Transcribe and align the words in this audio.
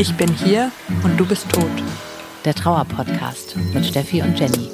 Ich 0.00 0.14
bin 0.14 0.32
hier 0.32 0.70
und 1.02 1.18
du 1.18 1.26
bist 1.26 1.50
tot. 1.50 1.64
Der 2.44 2.54
Trauer-Podcast 2.54 3.56
mit 3.74 3.84
Steffi 3.84 4.22
und 4.22 4.38
Jenny. 4.38 4.70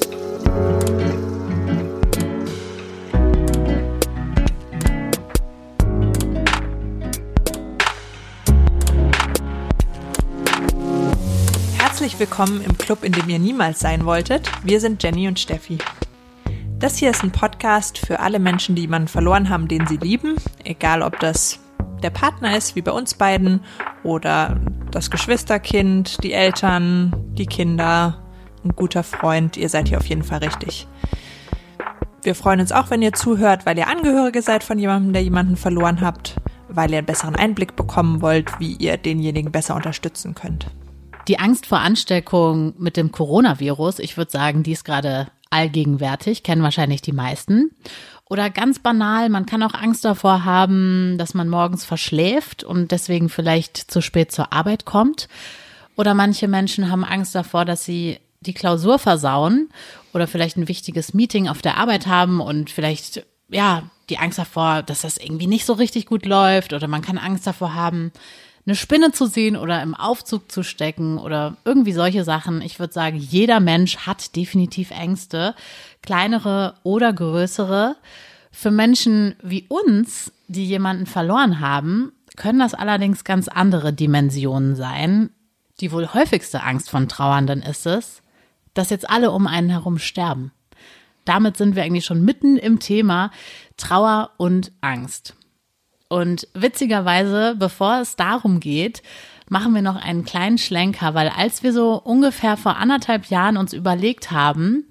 Herzlich 11.79 12.19
willkommen 12.19 12.63
im 12.63 12.77
Club, 12.77 13.03
in 13.03 13.13
dem 13.13 13.27
ihr 13.31 13.39
niemals 13.39 13.81
sein 13.81 14.05
wolltet. 14.05 14.51
Wir 14.63 14.79
sind 14.79 15.03
Jenny 15.03 15.27
und 15.27 15.41
Steffi. 15.41 15.79
Das 16.85 16.99
hier 16.99 17.13
ist 17.13 17.23
ein 17.23 17.33
Podcast 17.33 17.97
für 17.97 18.21
alle 18.21 18.39
Menschen, 18.39 18.75
die 18.75 18.83
jemanden 18.83 19.09
verloren 19.09 19.49
haben, 19.49 19.69
den 19.69 19.87
sie 19.87 19.97
lieben, 19.97 20.37
egal 20.65 21.01
ob 21.01 21.19
das 21.19 21.59
der 22.03 22.11
Partner 22.11 22.59
ist, 22.59 22.77
wie 22.77 22.83
bei 22.83 22.93
uns 22.93 23.15
beiden, 23.15 23.61
oder 24.03 24.61
das 24.91 25.11
Geschwisterkind, 25.11 26.23
die 26.23 26.35
Eltern, 26.35 27.15
die 27.39 27.47
Kinder, 27.47 28.23
ein 28.63 28.77
guter 28.77 29.03
Freund. 29.03 29.57
Ihr 29.57 29.71
seid 29.71 29.89
hier 29.89 29.97
auf 29.97 30.05
jeden 30.05 30.25
Fall 30.25 30.41
richtig. 30.41 30.87
Wir 32.23 32.35
freuen 32.35 32.61
uns 32.61 32.71
auch, 32.71 32.91
wenn 32.91 33.01
ihr 33.01 33.15
zuhört, 33.15 33.65
weil 33.65 33.79
ihr 33.79 33.89
Angehörige 33.89 34.43
seid 34.43 34.63
von 34.63 34.79
jemandem, 34.79 35.15
der 35.15 35.23
jemanden 35.23 35.57
verloren 35.57 36.03
habt, 36.03 36.37
weil 36.69 36.91
ihr 36.91 36.99
einen 36.99 37.07
besseren 37.07 37.35
Einblick 37.35 37.77
bekommen 37.77 38.21
wollt, 38.21 38.61
wie 38.61 38.75
ihr 38.75 38.99
denjenigen 38.99 39.53
besser 39.53 39.75
unterstützen 39.75 40.35
könnt. 40.35 40.67
Die 41.29 41.39
Angst 41.39 41.65
vor 41.65 41.79
Ansteckung 41.79 42.75
mit 42.77 42.99
dem 42.99 43.11
Coronavirus, 43.11 44.01
ich 44.01 44.19
würde 44.19 44.31
sagen, 44.31 44.63
die 44.63 44.73
ist 44.73 44.85
gerade 44.85 45.29
allgegenwärtig, 45.55 46.43
kennen 46.43 46.63
wahrscheinlich 46.63 47.01
die 47.01 47.13
meisten. 47.13 47.71
Oder 48.29 48.51
ganz 48.51 48.79
banal, 48.79 49.29
man 49.29 49.47
kann 49.47 49.63
auch 49.63 49.75
Angst 49.75 50.05
davor 50.05 50.45
haben, 50.45 51.17
dass 51.19 51.35
man 51.35 51.49
morgens 51.49 51.85
verschläft 51.85 52.65
und 52.65 52.91
deswegen 52.91 53.29
vielleicht 53.29 53.77
zu 53.77 54.01
spät 54.01 54.33
zur 54.33 54.53
Arbeit 54.53 54.85
kommt. 54.85 55.29
Oder 55.97 56.15
manche 56.15 56.49
Menschen 56.49 56.91
haben 56.91 57.05
Angst 57.05 57.35
davor, 57.35 57.65
dass 57.65 57.85
sie 57.85 58.19
die 58.41 58.55
Klausur 58.55 58.99
versauen 58.99 59.69
oder 60.13 60.27
vielleicht 60.27 60.57
ein 60.57 60.69
wichtiges 60.69 61.15
Meeting 61.15 61.49
auf 61.49 61.63
der 61.63 61.77
Arbeit 61.77 62.07
haben 62.07 62.41
und 62.41 62.71
vielleicht, 62.71 63.25
ja, 63.49 63.85
die 64.11 64.19
Angst 64.19 64.39
davor, 64.39 64.83
dass 64.83 65.03
das 65.03 65.17
irgendwie 65.17 65.47
nicht 65.47 65.65
so 65.65 65.75
richtig 65.75 66.07
gut 66.07 66.27
läuft 66.27 66.73
oder 66.73 66.89
man 66.89 67.03
kann 67.03 67.19
Angst 67.19 67.47
davor 67.47 67.75
haben, 67.75 68.13
eine 68.67 68.77
Spinne 68.77 69.13
zu 69.13 69.27
sehen 69.27 69.57
oder 69.57 69.83
im 69.83 69.95
Aufzug 69.95 70.51
zu 70.51 70.63
stecken 70.63 71.19
oder 71.19 71.57
irgendwie 71.65 71.93
solche 71.93 72.25
Sachen. 72.25 72.63
Ich 72.63 72.79
würde 72.79 72.93
sagen, 72.93 73.17
jeder 73.17 73.61
Mensch 73.61 73.99
hat 73.99 74.37
definitiv 74.37 74.91
Ängste, 74.91 75.55
kleinere 76.03 76.75
oder 76.83 77.13
größere. 77.13 77.97
Für 78.51 78.71
Menschen 78.71 79.37
wie 79.43 79.67
uns, 79.69 80.33
die 80.49 80.65
jemanden 80.65 81.07
verloren 81.07 81.61
haben, 81.61 82.13
können 82.37 82.59
das 82.59 82.75
allerdings 82.75 83.25
ganz 83.25 83.49
andere 83.49 83.93
Dimensionen 83.93 84.77
sein. 84.77 85.31
Die 85.81 85.93
wohl 85.93 86.15
häufigste 86.15 86.63
Angst 86.63 86.89
von 86.89 87.09
Trauernden 87.09 87.63
ist 87.63 87.87
es, 87.87 88.23
dass 88.73 88.91
jetzt 88.91 89.09
alle 89.11 89.31
um 89.31 89.47
einen 89.47 89.71
herum 89.71 89.99
sterben. 89.99 90.53
Damit 91.25 91.57
sind 91.57 91.75
wir 91.75 91.83
eigentlich 91.83 92.05
schon 92.05 92.25
mitten 92.25 92.57
im 92.57 92.81
Thema 92.81 93.31
Trauer 93.77 94.31
und 94.37 94.73
Angst. 94.81 95.35
Und 96.15 96.47
witzigerweise, 96.55 97.57
bevor 97.59 97.99
es 98.01 98.15
darum 98.15 98.61
geht, 98.61 99.03
machen 99.49 99.75
wir 99.75 99.83
noch 99.83 99.97
einen 99.97 100.25
kleinen 100.25 100.59
Schlenker, 100.59 101.13
weil 101.15 101.29
als 101.29 101.65
wir 101.65 101.73
so 101.73 102.01
ungefähr 102.01 102.57
vor 102.57 102.77
anderthalb 102.77 103.27
Jahren 103.27 103.57
uns 103.57 103.73
überlegt 103.73 104.31
haben, 104.31 104.87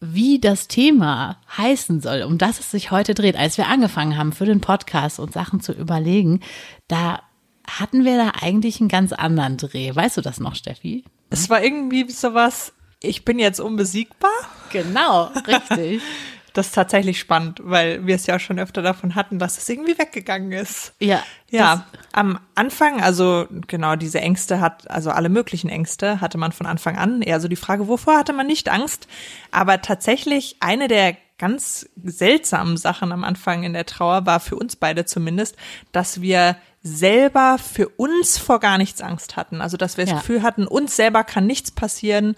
wie 0.00 0.38
das 0.38 0.68
Thema 0.68 1.38
heißen 1.56 2.02
soll, 2.02 2.24
um 2.24 2.36
das 2.36 2.60
es 2.60 2.70
sich 2.70 2.90
heute 2.90 3.14
dreht, 3.14 3.36
als 3.36 3.56
wir 3.56 3.68
angefangen 3.68 4.18
haben 4.18 4.32
für 4.32 4.44
den 4.44 4.60
Podcast 4.60 5.18
und 5.18 5.32
Sachen 5.32 5.60
zu 5.60 5.72
überlegen, 5.72 6.40
da 6.88 7.22
hatten 7.66 8.04
wir 8.04 8.18
da 8.18 8.32
eigentlich 8.42 8.80
einen 8.80 8.90
ganz 8.90 9.14
anderen 9.14 9.56
Dreh. 9.56 9.96
Weißt 9.96 10.18
du 10.18 10.20
das 10.20 10.40
noch, 10.40 10.56
Steffi? 10.56 11.04
Es 11.30 11.48
war 11.48 11.64
irgendwie 11.64 12.10
sowas, 12.10 12.74
ich 13.00 13.24
bin 13.24 13.38
jetzt 13.38 13.60
unbesiegbar. 13.60 14.30
Genau, 14.70 15.30
richtig. 15.46 16.02
das 16.54 16.68
ist 16.68 16.74
tatsächlich 16.74 17.18
spannend, 17.18 17.60
weil 17.62 18.06
wir 18.06 18.14
es 18.14 18.26
ja 18.26 18.36
auch 18.36 18.40
schon 18.40 18.58
öfter 18.58 18.80
davon 18.80 19.14
hatten, 19.16 19.38
dass 19.38 19.58
es 19.58 19.68
irgendwie 19.68 19.98
weggegangen 19.98 20.52
ist. 20.52 20.94
Ja. 21.00 21.22
Ja, 21.50 21.86
am 22.12 22.38
Anfang, 22.54 23.00
also 23.00 23.46
genau 23.68 23.96
diese 23.96 24.20
Ängste 24.20 24.60
hat, 24.60 24.90
also 24.90 25.10
alle 25.10 25.28
möglichen 25.28 25.68
Ängste 25.68 26.20
hatte 26.20 26.38
man 26.38 26.52
von 26.52 26.66
Anfang 26.66 26.96
an. 26.96 27.22
Eher 27.22 27.40
so 27.40 27.48
die 27.48 27.56
Frage, 27.56 27.86
wovor 27.86 28.16
hatte 28.16 28.32
man 28.32 28.46
nicht 28.46 28.68
Angst? 28.68 29.06
Aber 29.50 29.82
tatsächlich 29.82 30.56
eine 30.60 30.88
der 30.88 31.16
ganz 31.38 31.88
seltsamen 32.02 32.76
Sachen 32.76 33.12
am 33.12 33.24
Anfang 33.24 33.64
in 33.64 33.72
der 33.72 33.86
Trauer 33.86 34.24
war 34.24 34.40
für 34.40 34.56
uns 34.56 34.76
beide 34.76 35.04
zumindest, 35.04 35.56
dass 35.92 36.20
wir 36.20 36.56
selber 36.82 37.58
für 37.58 37.88
uns 37.88 38.38
vor 38.38 38.60
gar 38.60 38.78
nichts 38.78 39.00
Angst 39.00 39.36
hatten. 39.36 39.60
Also 39.60 39.76
dass 39.76 39.96
wir 39.96 40.04
das 40.04 40.12
Ja. 40.12 40.18
Gefühl 40.18 40.42
hatten, 40.42 40.66
uns 40.66 40.94
selber 40.96 41.24
kann 41.24 41.46
nichts 41.46 41.70
passieren 41.72 42.36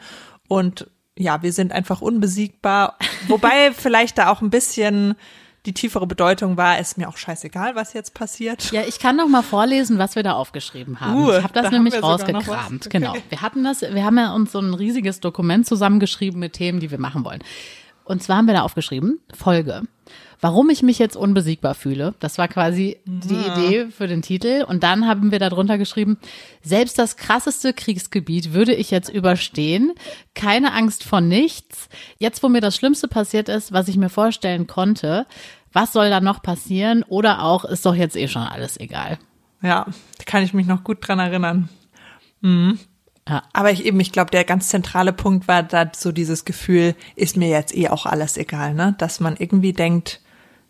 und 0.49 0.89
ja, 1.19 1.43
wir 1.43 1.53
sind 1.53 1.73
einfach 1.73 2.01
unbesiegbar. 2.01 2.97
Wobei 3.29 3.73
vielleicht 3.77 4.19
da 4.19 4.31
auch 4.31 4.43
ein 4.43 4.51
bisschen 4.51 5.15
die 5.67 5.73
tiefere 5.73 6.07
Bedeutung 6.07 6.57
war, 6.57 6.79
ist 6.79 6.97
mir 6.97 7.09
auch 7.09 7.17
scheißegal, 7.17 7.75
was 7.75 7.93
jetzt 7.93 8.15
passiert. 8.15 8.71
Ja, 8.71 8.83
ich 8.87 9.01
kann 9.01 9.17
noch 9.17 9.27
mal 9.27 9.43
vorlesen, 9.43 9.99
was 9.99 10.15
wir 10.15 10.23
da 10.23 10.35
aufgeschrieben 10.35 11.01
haben. 11.01 11.25
Uh, 11.25 11.33
ich 11.33 11.43
habe 11.43 11.53
das 11.53 11.65
da 11.65 11.71
nämlich 11.71 12.01
rausgekramt. 12.01 12.47
was. 12.47 12.73
Okay. 12.73 12.89
Genau. 13.01 13.15
Wir 13.29 13.43
hatten 13.43 13.65
das, 13.65 13.83
wir 13.83 14.05
haben 14.05 14.17
ja 14.17 14.33
uns 14.33 14.53
so 14.53 14.61
ein 14.61 14.75
riesiges 14.75 15.19
Dokument 15.19 15.67
zusammengeschrieben 15.67 16.39
mit 16.39 16.53
Themen, 16.53 16.79
die 16.79 16.93
wir 16.93 16.99
machen 17.01 17.25
wollen. 17.25 17.43
Und 18.07 18.23
zwar 18.23 18.37
haben 18.37 18.47
wir 18.47 18.55
da 18.55 18.63
aufgeschrieben, 18.63 19.19
Folge. 19.35 19.83
Warum 20.41 20.71
ich 20.71 20.83
mich 20.83 20.99
jetzt 20.99 21.17
unbesiegbar 21.17 21.75
fühle. 21.75 22.15
Das 22.21 22.39
war 22.39 22.47
quasi 22.47 22.99
die 23.05 23.35
Idee 23.35 23.87
für 23.91 24.07
den 24.07 24.23
Titel. 24.23 24.65
Und 24.69 24.83
dann 24.83 25.07
haben 25.07 25.33
wir 25.33 25.39
darunter 25.39 25.77
geschrieben, 25.77 26.19
selbst 26.63 26.99
das 26.99 27.17
krasseste 27.17 27.73
Kriegsgebiet 27.73 28.53
würde 28.53 28.75
ich 28.75 28.91
jetzt 28.91 29.09
überstehen. 29.09 29.93
Keine 30.35 30.73
Angst 30.73 31.05
vor 31.05 31.21
nichts. 31.21 31.89
Jetzt, 32.19 32.43
wo 32.43 32.49
mir 32.49 32.61
das 32.61 32.77
Schlimmste 32.77 33.09
passiert 33.09 33.49
ist, 33.49 33.73
was 33.73 33.89
ich 33.89 33.97
mir 33.97 34.11
vorstellen 34.11 34.67
konnte, 34.67 35.27
was 35.73 35.93
soll 35.93 36.11
da 36.11 36.21
noch 36.21 36.43
passieren? 36.43 37.03
Oder 37.09 37.43
auch, 37.43 37.65
ist 37.65 37.85
doch 37.85 37.95
jetzt 37.95 38.17
eh 38.17 38.29
schon 38.29 38.43
alles 38.43 38.79
egal. 38.79 39.19
Ja, 39.63 39.87
da 40.19 40.25
kann 40.25 40.45
ich 40.45 40.55
mich 40.55 40.67
noch 40.67 40.85
gut 40.85 40.99
dran 41.01 41.19
erinnern. 41.19 41.71
Mhm. 42.41 42.79
Ja. 43.29 43.43
Aber 43.53 43.73
ich 43.73 43.85
eben, 43.85 43.99
ich 44.01 44.13
glaube, 44.13 44.31
der 44.31 44.45
ganz 44.45 44.69
zentrale 44.69 45.13
Punkt 45.13 45.49
war 45.49 45.63
da 45.63 45.91
so 45.95 46.13
dieses 46.13 46.45
Gefühl, 46.45 46.95
ist 47.17 47.37
mir 47.37 47.49
jetzt 47.49 47.77
eh 47.77 47.89
auch 47.89 48.07
alles 48.07 48.37
egal, 48.37 48.75
ne? 48.75 48.95
Dass 48.99 49.21
man 49.21 49.37
irgendwie 49.37 49.73
denkt, 49.73 50.21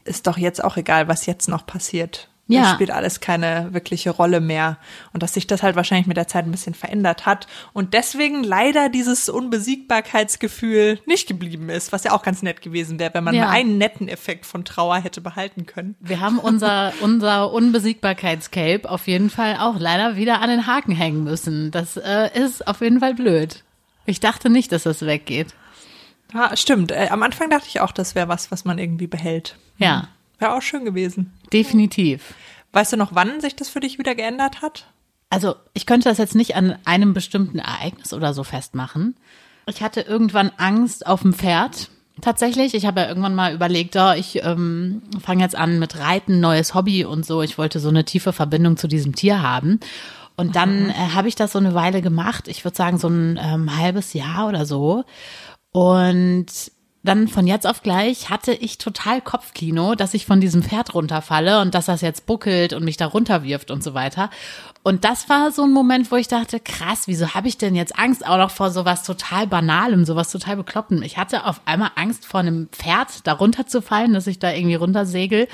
ist 0.05 0.27
doch 0.27 0.39
jetzt 0.39 0.65
auch 0.65 0.77
egal, 0.77 1.09
was 1.09 1.27
jetzt 1.27 1.49
noch 1.49 1.67
passiert. 1.67 2.31
Ja. 2.49 2.63
Das 2.63 2.73
spielt 2.75 2.93
alles 2.93 3.21
keine 3.21 3.69
wirkliche 3.73 4.11
Rolle 4.11 4.41
mehr. 4.41 4.79
Und 5.13 5.23
dass 5.25 5.35
sich 5.35 5.47
das 5.49 5.65
halt 5.65 5.75
wahrscheinlich 5.75 6.07
mit 6.07 6.17
der 6.17 6.29
Zeit 6.29 6.45
ein 6.47 6.53
bisschen 6.53 6.75
verändert 6.75 7.27
hat. 7.27 7.49
Und 7.73 7.93
deswegen 7.93 8.45
leider 8.45 8.89
dieses 8.89 9.29
Unbesiegbarkeitsgefühl 9.29 11.01
nicht 11.07 11.27
geblieben 11.29 11.69
ist, 11.69 11.93
was 11.93 12.05
ja 12.05 12.13
auch 12.13 12.23
ganz 12.23 12.43
nett 12.43 12.63
gewesen 12.63 12.99
wäre, 12.99 13.15
wenn 13.15 13.25
man 13.25 13.35
Ja. 13.35 13.49
einen 13.49 13.79
netten 13.79 14.09
Effekt 14.09 14.47
von 14.47 14.65
Trauer 14.65 14.99
hätte 14.99 15.21
behalten 15.21 15.67
können. 15.67 15.97
Wir 16.01 16.21
haben 16.21 16.39
unser, 16.39 16.93
unser 17.01 17.53
Unbesiegbarkeitscape 17.53 18.89
auf 18.89 19.07
jeden 19.07 19.31
Fall 19.31 19.57
auch 19.59 19.79
leider 19.79 20.17
wieder 20.17 20.41
an 20.41 20.49
den 20.51 20.67
Haken 20.67 20.93
hängen 20.93 21.25
müssen. 21.25 21.71
Das 21.71 21.97
äh, 21.97 22.31
ist 22.39 22.67
auf 22.69 22.81
jeden 22.81 23.01
Fall 23.01 23.15
blöd. 23.15 23.65
Ich 24.05 24.21
dachte 24.21 24.51
nicht, 24.51 24.71
dass 24.73 24.85
das 24.85 25.03
weggeht. 25.05 25.49
Ja, 26.33 26.57
stimmt. 26.57 26.93
Äh, 26.93 27.09
am 27.11 27.23
Anfang 27.23 27.51
dachte 27.51 27.67
ich 27.69 27.81
auch, 27.81 27.93
das 27.93 28.15
wäre 28.15 28.29
was, 28.29 28.51
was 28.51 28.65
man 28.65 28.79
irgendwie 28.79 29.07
behält. 29.07 29.57
Ja, 29.79 30.09
Wäre 30.39 30.55
auch 30.55 30.63
schön 30.63 30.85
gewesen. 30.85 31.33
definitiv. 31.53 32.35
Weißt 32.73 32.93
du 32.93 32.97
noch, 32.97 33.15
wann 33.15 33.41
sich 33.41 33.57
das 33.57 33.69
für 33.71 33.81
dich 33.81 33.99
wieder 33.99 34.15
geändert 34.15 34.61
hat? 34.61 34.87
Also 35.31 35.57
ich 35.73 35.87
könnte 35.87 36.09
das 36.09 36.19
jetzt 36.19 36.35
nicht 36.35 36.57
an 36.57 36.77
einem 36.85 37.15
bestimmten 37.15 37.59
Ereignis 37.59 38.13
oder 38.13 38.35
so 38.35 38.45
festmachen. 38.45 39.17
Ich 39.67 39.83
hatte 39.83 40.03
irgendwann 40.03 40.53
Angst 40.59 41.07
auf 41.07 41.23
dem 41.23 41.33
Pferd. 41.33 41.89
Tatsächlich, 42.21 42.75
ich 42.75 42.87
habe 42.87 43.01
ja 43.01 43.09
irgendwann 43.09 43.35
mal 43.35 43.55
überlegt, 43.55 43.97
oh, 43.97 44.13
ich 44.13 44.43
ähm, 44.45 45.03
fange 45.21 45.43
jetzt 45.43 45.57
an 45.57 45.79
mit 45.79 45.99
Reiten, 45.99 46.41
neues 46.41 46.75
Hobby 46.75 47.05
und 47.05 47.27
so. 47.27 47.43
Ich 47.43 47.59
wollte 47.59 47.81
so 47.81 47.89
eine 47.89 48.05
tiefe 48.05 48.33
Verbindung 48.33 48.77
zu 48.77 48.89
diesem 48.89 49.15
Tier 49.15 49.43
haben. 49.43 49.81
Und 50.37 50.55
dann 50.55 50.91
äh, 50.91 50.93
habe 51.15 51.29
ich 51.29 51.35
das 51.35 51.53
so 51.53 51.59
eine 51.59 51.75
Weile 51.75 52.03
gemacht. 52.03 52.47
Ich 52.47 52.65
würde 52.65 52.77
sagen 52.77 52.99
so 52.99 53.09
ein 53.09 53.39
ähm, 53.43 53.77
halbes 53.77 54.13
Jahr 54.13 54.49
oder 54.49 54.67
so. 54.67 55.05
Und 55.73 56.47
dann 57.07 57.29
von 57.29 57.47
jetzt 57.47 57.67
auf 57.67 57.83
gleich 57.83 58.29
hatte 58.29 58.53
ich 58.53 58.79
total 58.79 59.21
Kopfkino, 59.21 59.95
dass 59.95 60.15
ich 60.15 60.27
von 60.27 60.41
diesem 60.41 60.63
Pferd 60.63 60.95
runterfalle 60.95 61.61
und 61.61 61.75
dass 61.75 61.87
das 61.87 62.01
jetzt 62.01 62.27
buckelt 62.27 62.73
und 62.73 62.85
mich 62.85 62.97
da 62.97 63.07
runterwirft 63.07 63.71
und 63.71 63.83
so 63.83 63.95
weiter. 63.95 64.31
Und 64.83 65.05
das 65.05 65.29
war 65.29 65.51
so 65.53 65.63
ein 65.63 65.73
Moment, 65.73 66.11
wo 66.13 66.17
ich 66.17 66.29
dachte, 66.29 66.61
krass, 66.61 67.09
wieso 67.09 67.35
habe 67.35 67.49
ich 67.49 67.59
denn 67.59 67.75
jetzt 67.75 67.99
Angst 67.99 68.27
auch 68.27 68.37
noch 68.37 68.51
vor 68.51 68.71
sowas 68.71 69.03
total 69.03 69.47
Banalem, 69.47 70.05
sowas 70.05 70.31
total 70.31 70.57
Beklopptem. 70.57 71.03
Ich 71.03 71.17
hatte 71.17 71.47
auf 71.47 71.61
einmal 71.65 71.91
Angst 71.97 72.27
vor 72.27 72.41
einem 72.41 72.69
Pferd, 72.69 73.27
da 73.27 73.33
runterzufallen, 73.33 74.13
dass 74.13 74.27
ich 74.27 74.39
da 74.39 74.53
irgendwie 74.53 74.77
runtersegel. 74.77 75.49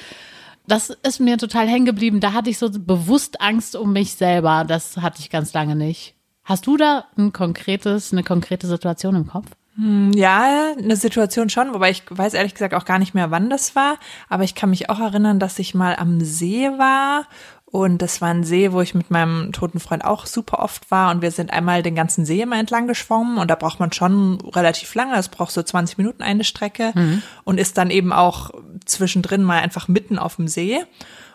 Das 0.67 0.91
ist 0.91 1.21
mir 1.21 1.39
total 1.39 1.69
hängen 1.69 1.87
geblieben. 1.87 2.21
Da 2.21 2.33
hatte 2.33 2.51
ich 2.51 2.59
so 2.59 2.71
bewusst 2.71 3.41
Angst 3.41 3.77
um 3.77 3.93
mich 3.93 4.15
selber. 4.15 4.65
Das 4.67 4.97
hatte 4.99 5.21
ich 5.21 5.31
ganz 5.31 5.53
lange 5.53 5.77
nicht. 5.77 6.15
Hast 6.45 6.67
du 6.67 6.77
da 6.77 7.07
ein 7.17 7.33
konkretes, 7.33 8.13
eine 8.13 8.25
konkrete 8.25 8.67
Situation 8.67 9.15
im 9.15 9.27
Kopf? 9.27 9.47
Ja, 9.77 10.75
eine 10.79 10.97
Situation 10.97 11.49
schon, 11.49 11.73
wobei 11.73 11.91
ich 11.91 12.05
weiß 12.09 12.35
ehrlich 12.35 12.53
gesagt 12.53 12.75
auch 12.75 12.85
gar 12.85 12.99
nicht 12.99 13.15
mehr, 13.15 13.31
wann 13.31 13.49
das 13.49 13.75
war. 13.75 13.97
Aber 14.29 14.45
ich 14.45 14.55
kann 14.55 14.71
mich 14.71 14.91
auch 14.91 15.01
erinnern, 15.01 15.39
dass 15.39 15.59
ich 15.59 15.75
mal 15.75 15.97
am 15.97 16.21
See 16.21 16.69
war 16.77 17.27
und 17.73 18.03
das 18.03 18.21
war 18.21 18.29
ein 18.29 18.45
See, 18.45 18.71
wo 18.73 18.83
ich 18.83 18.95
mit 18.95 19.11
meinem 19.11 19.51
toten 19.51 19.81
Freund 19.81 20.05
auch 20.05 20.27
super 20.27 20.59
oft 20.59 20.91
war. 20.91 21.11
Und 21.11 21.23
wir 21.23 21.31
sind 21.31 21.51
einmal 21.55 21.83
den 21.83 21.95
ganzen 21.95 22.27
See 22.27 22.43
immer 22.43 22.61
entlang 22.61 22.87
geschwommen. 22.87 23.39
Und 23.39 23.51
da 23.51 23.55
braucht 23.55 23.81
man 23.81 23.91
schon 23.93 24.43
relativ 24.43 24.95
lange. 24.95 25.17
Es 25.17 25.31
braucht 25.31 25.53
so 25.53 25.63
20 25.63 25.97
Minuten 25.97 26.23
eine 26.23 26.45
Strecke. 26.45 26.93
Mhm. 26.95 27.23
Und 27.45 27.59
ist 27.59 27.79
dann 27.79 27.89
eben 27.89 28.13
auch 28.13 28.51
zwischendrin 28.85 29.43
mal 29.43 29.61
einfach 29.61 29.89
mitten 29.89 30.19
auf 30.19 30.37
dem 30.37 30.49
See. 30.49 30.81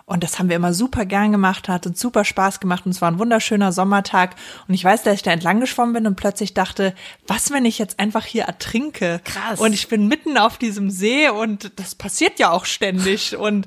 Und 0.09 0.23
das 0.23 0.39
haben 0.39 0.47
wir 0.47 0.55
immer 0.55 0.73
super 0.73 1.05
gern 1.05 1.33
gemacht, 1.33 1.67
hat 1.67 1.85
uns 1.85 1.99
super 1.99 2.23
Spaß 2.23 2.61
gemacht 2.61 2.85
und 2.85 2.93
es 2.93 3.01
war 3.01 3.11
ein 3.11 3.19
wunderschöner 3.19 3.73
Sommertag. 3.73 4.35
Und 4.65 4.73
ich 4.73 4.81
weiß, 4.81 5.03
dass 5.03 5.15
ich 5.15 5.21
da 5.21 5.31
entlang 5.31 5.59
geschwommen 5.59 5.93
bin 5.93 6.07
und 6.07 6.15
plötzlich 6.15 6.53
dachte, 6.53 6.95
was, 7.27 7.51
wenn 7.51 7.65
ich 7.65 7.77
jetzt 7.77 7.99
einfach 7.99 8.23
hier 8.23 8.43
ertrinke? 8.43 9.19
Krass. 9.25 9.59
Und 9.59 9.73
ich 9.73 9.89
bin 9.89 10.07
mitten 10.07 10.37
auf 10.37 10.57
diesem 10.57 10.89
See 10.89 11.27
und 11.27 11.77
das 11.77 11.93
passiert 11.93 12.39
ja 12.39 12.51
auch 12.51 12.63
ständig. 12.63 13.35
Und 13.37 13.65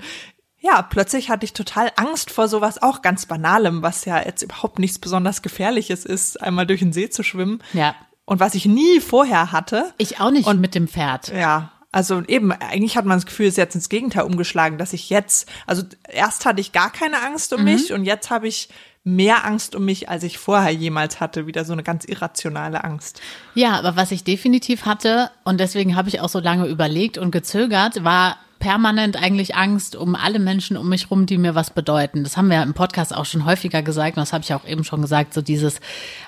ja, 0.60 0.80
plötzlich 0.80 1.28
hatte 1.28 1.44
ich 1.44 1.52
total 1.52 1.92
Angst 1.96 2.30
vor 2.30 2.48
sowas 2.48 2.82
auch 2.82 3.02
ganz 3.02 3.26
Banalem, 3.26 3.82
was 3.82 4.06
ja 4.06 4.24
jetzt 4.24 4.42
überhaupt 4.42 4.78
nichts 4.78 4.98
besonders 4.98 5.42
Gefährliches 5.42 6.06
ist, 6.06 6.40
einmal 6.40 6.66
durch 6.66 6.80
den 6.80 6.94
See 6.94 7.10
zu 7.10 7.22
schwimmen. 7.22 7.62
Ja. 7.74 7.94
Und 8.24 8.40
was 8.40 8.54
ich 8.54 8.64
nie 8.64 9.00
vorher 9.00 9.52
hatte. 9.52 9.92
Ich 9.98 10.20
auch 10.20 10.30
nicht 10.30 10.46
und, 10.46 10.60
mit 10.60 10.74
dem 10.74 10.88
Pferd. 10.88 11.28
Ja, 11.28 11.72
also 11.92 12.22
eben, 12.26 12.52
eigentlich 12.52 12.96
hat 12.96 13.04
man 13.04 13.16
das 13.16 13.26
Gefühl, 13.26 13.46
es 13.46 13.54
ist 13.54 13.58
jetzt 13.58 13.74
ins 13.74 13.88
Gegenteil 13.88 14.24
umgeschlagen, 14.24 14.78
dass 14.78 14.92
ich 14.92 15.10
jetzt, 15.10 15.48
also 15.66 15.82
erst 16.08 16.44
hatte 16.44 16.60
ich 16.60 16.72
gar 16.72 16.90
keine 16.90 17.22
Angst 17.22 17.52
um 17.52 17.60
mhm. 17.60 17.66
mich 17.66 17.92
und 17.92 18.04
jetzt 18.04 18.30
habe 18.30 18.46
ich 18.46 18.68
mehr 19.02 19.44
Angst 19.44 19.74
um 19.74 19.84
mich, 19.84 20.08
als 20.08 20.22
ich 20.22 20.38
vorher 20.38 20.70
jemals 20.70 21.20
hatte. 21.20 21.46
Wieder 21.46 21.64
so 21.64 21.72
eine 21.72 21.82
ganz 21.82 22.04
irrationale 22.04 22.84
Angst. 22.84 23.20
Ja, 23.54 23.72
aber 23.78 23.96
was 23.96 24.10
ich 24.10 24.24
definitiv 24.24 24.84
hatte, 24.84 25.30
und 25.44 25.58
deswegen 25.58 25.96
habe 25.96 26.08
ich 26.08 26.20
auch 26.20 26.28
so 26.28 26.38
lange 26.38 26.66
überlegt 26.66 27.18
und 27.18 27.30
gezögert, 27.30 28.04
war 28.04 28.36
permanent 28.60 29.20
eigentlich 29.20 29.56
Angst 29.56 29.96
um 29.96 30.14
alle 30.14 30.38
Menschen 30.38 30.76
um 30.76 30.88
mich 30.88 31.10
rum, 31.10 31.26
die 31.26 31.38
mir 31.38 31.56
was 31.56 31.70
bedeuten. 31.70 32.22
Das 32.22 32.36
haben 32.36 32.48
wir 32.48 32.62
im 32.62 32.74
Podcast 32.74 33.16
auch 33.16 33.24
schon 33.24 33.44
häufiger 33.44 33.82
gesagt 33.82 34.16
und 34.16 34.20
das 34.20 34.32
habe 34.32 34.44
ich 34.44 34.54
auch 34.54 34.64
eben 34.64 34.84
schon 34.84 35.02
gesagt, 35.02 35.34
so 35.34 35.42
dieses, 35.42 35.80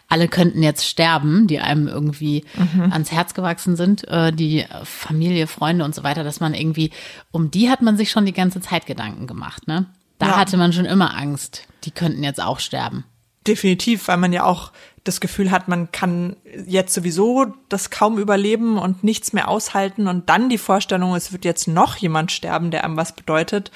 alle 0.08 0.26
könnten 0.26 0.62
jetzt 0.62 0.84
sterben, 0.84 1.46
die 1.46 1.60
einem 1.60 1.86
irgendwie 1.86 2.44
mhm. 2.56 2.90
ans 2.90 3.12
Herz 3.12 3.34
gewachsen 3.34 3.76
sind, 3.76 4.08
äh, 4.08 4.32
die 4.32 4.64
Familie, 4.82 5.46
Freunde 5.46 5.84
und 5.84 5.94
so 5.94 6.02
weiter, 6.02 6.24
dass 6.24 6.40
man 6.40 6.54
irgendwie, 6.54 6.90
um 7.30 7.52
die 7.52 7.70
hat 7.70 7.82
man 7.82 7.96
sich 7.96 8.10
schon 8.10 8.26
die 8.26 8.32
ganze 8.32 8.60
Zeit 8.60 8.86
Gedanken 8.86 9.28
gemacht, 9.28 9.68
ne? 9.68 9.86
Da 10.18 10.28
ja. 10.28 10.36
hatte 10.38 10.56
man 10.56 10.72
schon 10.72 10.84
immer 10.84 11.16
Angst, 11.16 11.66
die 11.84 11.90
könnten 11.90 12.22
jetzt 12.22 12.42
auch 12.42 12.60
sterben. 12.60 13.04
Definitiv, 13.46 14.06
weil 14.06 14.18
man 14.18 14.32
ja 14.32 14.44
auch 14.44 14.70
das 15.04 15.20
Gefühl 15.20 15.50
hat, 15.50 15.68
man 15.68 15.90
kann 15.90 16.36
jetzt 16.66 16.94
sowieso 16.94 17.46
das 17.68 17.90
kaum 17.90 18.18
überleben 18.18 18.78
und 18.78 19.02
nichts 19.02 19.32
mehr 19.32 19.48
aushalten 19.48 20.06
und 20.06 20.28
dann 20.28 20.48
die 20.48 20.58
Vorstellung, 20.58 21.14
es 21.14 21.32
wird 21.32 21.44
jetzt 21.44 21.66
noch 21.66 21.96
jemand 21.96 22.30
sterben, 22.30 22.70
der 22.70 22.84
einem 22.84 22.96
was 22.96 23.12
bedeutet, 23.12 23.72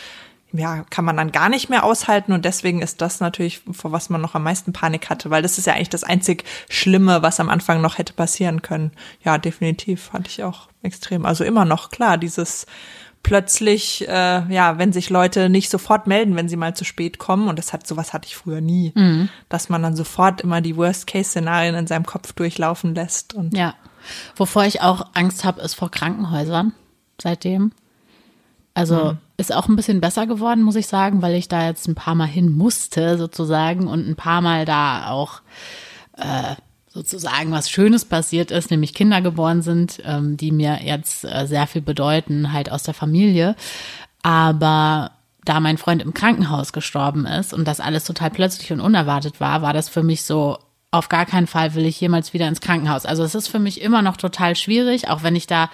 ja, 0.52 0.84
kann 0.90 1.04
man 1.04 1.16
dann 1.16 1.32
gar 1.32 1.48
nicht 1.48 1.68
mehr 1.68 1.84
aushalten 1.84 2.32
und 2.32 2.44
deswegen 2.44 2.80
ist 2.80 3.00
das 3.00 3.20
natürlich, 3.20 3.62
vor 3.72 3.92
was 3.92 4.08
man 4.08 4.20
noch 4.20 4.34
am 4.34 4.44
meisten 4.44 4.72
Panik 4.72 5.10
hatte, 5.10 5.30
weil 5.30 5.42
das 5.42 5.58
ist 5.58 5.66
ja 5.66 5.74
eigentlich 5.74 5.90
das 5.90 6.04
einzig 6.04 6.44
Schlimme, 6.68 7.22
was 7.22 7.40
am 7.40 7.48
Anfang 7.48 7.80
noch 7.80 7.98
hätte 7.98 8.12
passieren 8.12 8.62
können. 8.62 8.92
Ja, 9.24 9.38
definitiv, 9.38 10.04
fand 10.04 10.28
ich 10.28 10.44
auch 10.44 10.68
extrem. 10.82 11.26
Also 11.26 11.42
immer 11.44 11.64
noch 11.64 11.90
klar, 11.90 12.16
dieses 12.16 12.66
plötzlich, 13.26 14.06
äh, 14.06 14.54
ja, 14.54 14.78
wenn 14.78 14.92
sich 14.92 15.10
Leute 15.10 15.48
nicht 15.48 15.68
sofort 15.68 16.06
melden, 16.06 16.36
wenn 16.36 16.48
sie 16.48 16.54
mal 16.54 16.76
zu 16.76 16.84
spät 16.84 17.18
kommen, 17.18 17.48
und 17.48 17.58
das 17.58 17.72
hat 17.72 17.84
sowas 17.84 18.12
hatte 18.12 18.28
ich 18.28 18.36
früher 18.36 18.60
nie, 18.60 18.92
mhm. 18.94 19.28
dass 19.48 19.68
man 19.68 19.82
dann 19.82 19.96
sofort 19.96 20.42
immer 20.42 20.60
die 20.60 20.76
Worst-Case-Szenarien 20.76 21.74
in 21.74 21.88
seinem 21.88 22.06
Kopf 22.06 22.32
durchlaufen 22.34 22.94
lässt. 22.94 23.34
Und 23.34 23.56
ja. 23.56 23.74
Wovor 24.36 24.64
ich 24.64 24.80
auch 24.80 25.08
Angst 25.14 25.44
habe, 25.44 25.60
ist 25.60 25.74
vor 25.74 25.90
Krankenhäusern 25.90 26.72
seitdem. 27.20 27.72
Also 28.74 29.14
mhm. 29.14 29.18
ist 29.38 29.52
auch 29.52 29.66
ein 29.66 29.74
bisschen 29.74 30.00
besser 30.00 30.28
geworden, 30.28 30.62
muss 30.62 30.76
ich 30.76 30.86
sagen, 30.86 31.20
weil 31.20 31.34
ich 31.34 31.48
da 31.48 31.66
jetzt 31.66 31.88
ein 31.88 31.96
paar 31.96 32.14
Mal 32.14 32.28
hin 32.28 32.52
musste, 32.52 33.18
sozusagen, 33.18 33.88
und 33.88 34.08
ein 34.08 34.14
paar 34.14 34.40
Mal 34.40 34.64
da 34.66 35.10
auch 35.10 35.40
äh, 36.16 36.54
sozusagen 36.96 37.52
was 37.52 37.68
Schönes 37.68 38.06
passiert 38.06 38.50
ist, 38.50 38.70
nämlich 38.70 38.94
Kinder 38.94 39.20
geboren 39.20 39.60
sind, 39.60 40.00
ähm, 40.06 40.38
die 40.38 40.50
mir 40.50 40.80
jetzt 40.82 41.24
äh, 41.24 41.46
sehr 41.46 41.66
viel 41.66 41.82
bedeuten, 41.82 42.54
halt 42.54 42.72
aus 42.72 42.84
der 42.84 42.94
Familie. 42.94 43.54
Aber 44.22 45.10
da 45.44 45.60
mein 45.60 45.76
Freund 45.76 46.00
im 46.00 46.14
Krankenhaus 46.14 46.72
gestorben 46.72 47.26
ist 47.26 47.52
und 47.52 47.68
das 47.68 47.80
alles 47.80 48.04
total 48.04 48.30
plötzlich 48.30 48.72
und 48.72 48.80
unerwartet 48.80 49.40
war, 49.40 49.60
war 49.60 49.74
das 49.74 49.90
für 49.90 50.02
mich 50.02 50.22
so, 50.22 50.58
auf 50.90 51.10
gar 51.10 51.26
keinen 51.26 51.46
Fall 51.46 51.74
will 51.74 51.84
ich 51.84 52.00
jemals 52.00 52.32
wieder 52.32 52.48
ins 52.48 52.62
Krankenhaus. 52.62 53.04
Also 53.04 53.24
es 53.24 53.34
ist 53.34 53.48
für 53.48 53.58
mich 53.58 53.82
immer 53.82 54.00
noch 54.00 54.16
total 54.16 54.56
schwierig, 54.56 55.08
auch 55.08 55.22
wenn 55.22 55.36
ich 55.36 55.46
da 55.46 55.70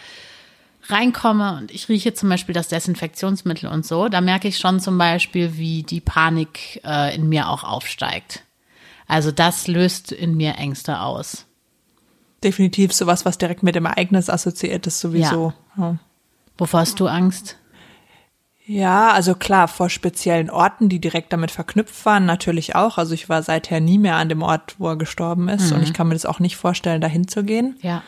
reinkomme 0.88 1.56
und 1.56 1.70
ich 1.70 1.88
rieche 1.88 2.14
zum 2.14 2.30
Beispiel 2.30 2.54
das 2.54 2.66
Desinfektionsmittel 2.66 3.68
und 3.68 3.86
so, 3.86 4.08
da 4.08 4.20
merke 4.20 4.48
ich 4.48 4.58
schon 4.58 4.80
zum 4.80 4.98
Beispiel, 4.98 5.56
wie 5.56 5.84
die 5.84 6.00
Panik 6.00 6.80
äh, 6.84 7.14
in 7.14 7.28
mir 7.28 7.48
auch 7.48 7.62
aufsteigt. 7.62 8.42
Also 9.12 9.30
das 9.30 9.66
löst 9.66 10.10
in 10.10 10.38
mir 10.38 10.54
Ängste 10.54 11.00
aus. 11.00 11.44
Definitiv 12.42 12.94
sowas, 12.94 13.26
was 13.26 13.36
direkt 13.36 13.62
mit 13.62 13.74
dem 13.74 13.84
Ereignis 13.84 14.30
assoziiert 14.30 14.86
ist, 14.86 15.00
sowieso. 15.00 15.52
Ja. 15.76 15.84
Ja. 15.84 15.98
Wovor 16.56 16.80
hast 16.80 16.98
du 16.98 17.08
Angst? 17.08 17.58
Ja, 18.64 19.10
also 19.10 19.34
klar, 19.34 19.68
vor 19.68 19.90
speziellen 19.90 20.48
Orten, 20.48 20.88
die 20.88 20.98
direkt 20.98 21.30
damit 21.30 21.50
verknüpft 21.50 22.06
waren, 22.06 22.24
natürlich 22.24 22.74
auch. 22.74 22.96
Also 22.96 23.12
ich 23.12 23.28
war 23.28 23.42
seither 23.42 23.80
nie 23.80 23.98
mehr 23.98 24.16
an 24.16 24.30
dem 24.30 24.40
Ort, 24.40 24.76
wo 24.78 24.88
er 24.88 24.96
gestorben 24.96 25.50
ist 25.50 25.70
mhm. 25.70 25.76
und 25.76 25.82
ich 25.82 25.92
kann 25.92 26.08
mir 26.08 26.14
das 26.14 26.24
auch 26.24 26.40
nicht 26.40 26.56
vorstellen, 26.56 27.02
dahin 27.02 27.28
zu 27.28 27.44
gehen. 27.44 27.76
Ja. 27.82 28.02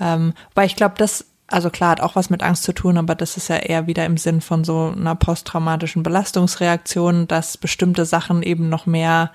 Ähm, 0.00 0.34
weil 0.56 0.66
ich 0.66 0.74
glaube, 0.74 0.96
das, 0.98 1.26
also 1.46 1.70
klar, 1.70 1.90
hat 1.90 2.00
auch 2.00 2.16
was 2.16 2.28
mit 2.28 2.42
Angst 2.42 2.64
zu 2.64 2.72
tun, 2.72 2.98
aber 2.98 3.14
das 3.14 3.36
ist 3.36 3.46
ja 3.46 3.56
eher 3.56 3.86
wieder 3.86 4.04
im 4.04 4.16
Sinn 4.16 4.40
von 4.40 4.64
so 4.64 4.92
einer 4.96 5.14
posttraumatischen 5.14 6.02
Belastungsreaktion, 6.02 7.28
dass 7.28 7.56
bestimmte 7.56 8.04
Sachen 8.04 8.42
eben 8.42 8.68
noch 8.68 8.86
mehr 8.86 9.30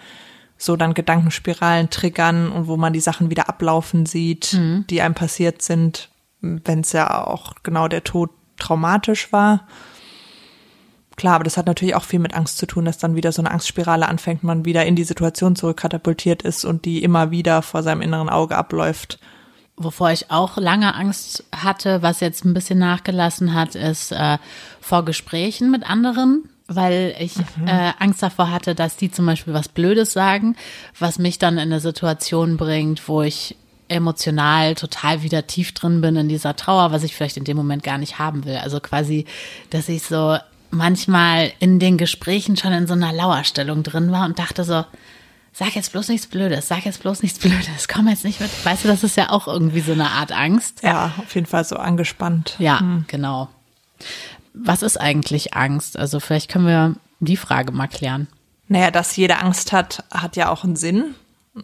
so 0.57 0.75
dann 0.75 0.94
Gedankenspiralen 0.94 1.90
triggern 1.90 2.52
und 2.52 2.68
wo 2.68 2.78
man 2.78 2.94
die 2.94 3.00
Sachen 3.00 3.30
wieder 3.30 3.50
ablaufen 3.50 4.06
sieht, 4.06 4.54
mhm. 4.54 4.86
die 4.90 5.02
einem 5.02 5.16
passiert 5.16 5.62
sind, 5.62 6.10
wenn 6.42 6.81
es 6.81 6.92
ja 6.92 7.25
auch 7.25 7.56
genau 7.63 7.88
der 7.88 8.04
Tod 8.04 8.30
traumatisch 8.57 9.31
war. 9.34 9.68
Klar, 11.18 11.36
aber 11.36 11.44
das 11.46 11.57
hat 11.57 11.66
natürlich 11.66 11.96
auch 11.96 12.04
viel 12.04 12.19
mit 12.19 12.34
Angst 12.34 12.57
zu 12.57 12.66
tun, 12.66 12.86
dass 12.86 12.98
dann 12.98 13.16
wieder 13.16 13.31
so 13.31 13.42
eine 13.42 13.52
Angstspirale 13.52 14.07
anfängt, 14.07 14.44
man 14.44 14.66
wieder 14.66 14.86
in 14.86 14.96
die 14.96 15.06
Situation 15.06 15.56
zurückkatapultiert 15.56 16.42
ist 16.42 16.66
und 16.66 16.84
die 16.86 17.04
immer 17.04 17.31
wieder 17.31 17.62
vor 17.62 17.84
seinem 17.84 18.01
inneren 18.01 18.30
Auge 18.30 18.58
abläuft. 18.58 19.19
Wovor 19.78 20.12
ich 20.12 20.31
auch 20.31 20.58
lange 20.58 20.94
Angst 20.96 21.44
hatte, 21.54 22.01
was 22.01 22.22
jetzt 22.22 22.46
ein 22.46 22.54
bisschen 22.54 22.80
nachgelassen 22.80 23.54
hat, 23.54 23.75
ist 23.75 24.12
äh, 24.12 24.38
vor 24.80 25.04
Gesprächen 25.04 25.72
mit 25.72 25.90
anderen 25.90 26.50
weil 26.68 27.16
ich 27.20 27.36
mhm. 27.38 27.68
äh, 27.68 27.94
Angst 28.00 28.24
davor 28.24 28.51
hatte, 28.51 28.75
dass 28.75 28.98
die 28.98 29.12
zum 29.12 29.25
Beispiel 29.25 29.54
was 29.54 29.70
Blödes 29.70 30.13
sagen, 30.13 30.56
was 30.98 31.20
mich 31.20 31.38
dann 31.38 31.56
in 31.56 31.72
eine 31.72 31.80
Situation 31.80 32.58
bringt, 32.58 33.08
wo 33.08 33.22
ich 33.22 33.56
emotional 33.88 34.74
total 34.74 35.22
wieder 35.22 35.46
tief 35.46 35.74
drin 35.74 36.01
bin 36.01 36.16
in 36.16 36.28
dieser 36.28 36.56
Trauer, 36.56 36.92
was 36.92 37.04
ich 37.04 37.16
vielleicht 37.16 37.38
in 37.38 37.44
dem 37.44 37.58
Moment 37.58 37.84
gar 37.84 38.00
nicht 38.00 38.18
haben 38.18 38.46
will. 38.46 38.58
Also 38.58 38.80
quasi, 38.80 39.25
dass 39.70 39.89
ich 39.89 40.04
so 40.04 40.38
manchmal 40.72 41.54
in 41.60 41.80
den 41.80 41.98
Gesprächen 41.98 42.58
schon 42.58 42.74
in 42.74 42.88
so 42.88 42.94
einer 42.94 43.13
Lauerstellung 43.13 43.84
drin 43.84 44.12
war 44.12 44.25
und 44.25 44.39
dachte 44.39 44.63
so, 44.63 44.84
sag 45.54 45.75
jetzt 45.75 45.92
bloß 45.92 46.10
nichts 46.10 46.25
Blödes, 46.25 46.68
sag 46.68 46.84
jetzt 46.86 47.01
bloß 47.04 47.22
nichts 47.22 47.38
Blödes, 47.38 47.88
komm 47.88 48.08
jetzt 48.08 48.25
nicht 48.25 48.42
mit. 48.42 48.50
Weißt 48.66 48.84
du, 48.84 48.88
das 48.88 49.04
ist 49.04 49.18
ja 49.18 49.30
auch 49.30 49.48
irgendwie 49.48 49.82
so 49.82 49.92
eine 49.92 50.10
Art 50.10 50.32
Angst. 50.32 50.82
Ja, 50.82 51.13
auf 51.20 51.36
jeden 51.36 51.48
Fall 51.48 51.63
so 51.63 51.75
angespannt. 51.75 52.56
Ja, 52.58 52.80
hm. 52.80 53.06
genau 53.08 53.50
was 54.56 54.82
ist 54.82 54.98
eigentlich 55.00 55.54
Angst? 55.54 55.98
Also 55.98 56.20
vielleicht 56.20 56.50
können 56.50 56.68
wir 56.68 56.96
die 57.20 57.38
Frage 57.38 57.72
mal 57.72 57.88
klären. 57.88 58.28
Naja, 58.68 58.92
dass 58.92 59.16
jede 59.16 59.40
Angst 59.40 59.72
hat, 59.72 60.04
hat 60.12 60.36
ja 60.36 60.50
auch 60.50 60.64
einen 60.64 60.76
Sinn, 60.76 61.16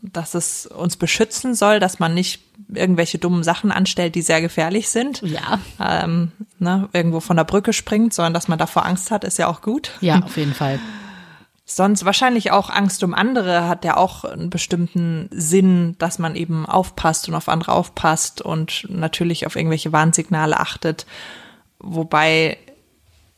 dass 0.02 0.36
es 0.36 0.68
uns 0.68 0.98
beschützen 0.98 1.56
soll, 1.56 1.80
dass 1.80 2.00
man 2.00 2.14
nicht 2.14 2.42
irgendwelche 2.74 3.18
dummen 3.18 3.44
Sachen 3.44 3.72
anstellt, 3.72 4.16
die 4.16 4.22
sehr 4.22 4.42
gefährlich 4.42 4.90
sind. 4.90 5.22
Ja. 5.22 5.60
Ähm, 5.80 6.32
ne, 6.60 6.88
irgendwo 6.94 7.20
von 7.20 7.38
der 7.38 7.44
Brücke 7.44 7.74
springt, 7.74 8.14
sondern 8.14 8.34
dass 8.34 8.48
man 8.48 8.60
davor 8.60 8.86
Angst 8.86 9.12
hat, 9.12 9.24
ist 9.24 9.38
ja 9.38 9.48
auch 9.48 9.62
gut. 9.62 9.92
Ja, 10.00 10.22
auf 10.22 10.38
jeden 10.38 10.54
Fall. 10.54 10.80
Sonst 11.66 12.06
wahrscheinlich 12.06 12.52
auch 12.52 12.70
Angst 12.70 13.04
um 13.04 13.14
andere 13.14 13.68
hat 13.68 13.86
ja 13.86 13.98
auch 13.98 14.26
einen 14.26 14.50
bestimmten 14.50 15.30
Sinn, 15.32 15.96
dass 16.00 16.20
man 16.20 16.36
eben 16.36 16.66
aufpasst 16.66 17.30
und 17.30 17.36
auf 17.36 17.50
andere 17.50 17.72
aufpasst 17.72 18.42
und 18.42 18.86
natürlich 18.90 19.46
auf 19.46 19.56
irgendwelche 19.56 19.92
Warnsignale 19.92 20.60
achtet. 20.60 21.06
Wobei 21.80 22.58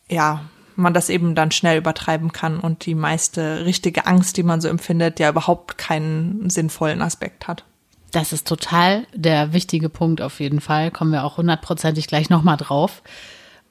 ja, 0.10 0.42
man 0.76 0.94
das 0.94 1.10
eben 1.10 1.36
dann 1.36 1.52
schnell 1.52 1.78
übertreiben 1.78 2.32
kann 2.32 2.60
und 2.60 2.86
die 2.86 2.96
meiste 2.96 3.66
richtige 3.66 4.06
Angst, 4.08 4.38
die 4.38 4.44
man 4.44 4.62
so 4.62 4.68
empfindet, 4.68 5.20
ja 5.20 5.30
überhaupt 5.30 5.78
keinen 5.78 6.50
sinnvollen 6.50 7.02
Aspekt 7.02 7.48
hat. 7.48 7.64
Das 8.12 8.34
ist 8.34 8.48
total 8.48 9.08
der 9.14 9.54
wichtige 9.54 9.90
Punkt 9.90 10.22
auf 10.22 10.40
jeden 10.40 10.62
Fall. 10.62 10.92
Kommen 10.92 11.12
wir 11.12 11.24
auch 11.24 11.38
hundertprozentig 11.38 12.08
gleich 12.08 12.30
nochmal 12.30 12.58
drauf. 12.58 13.02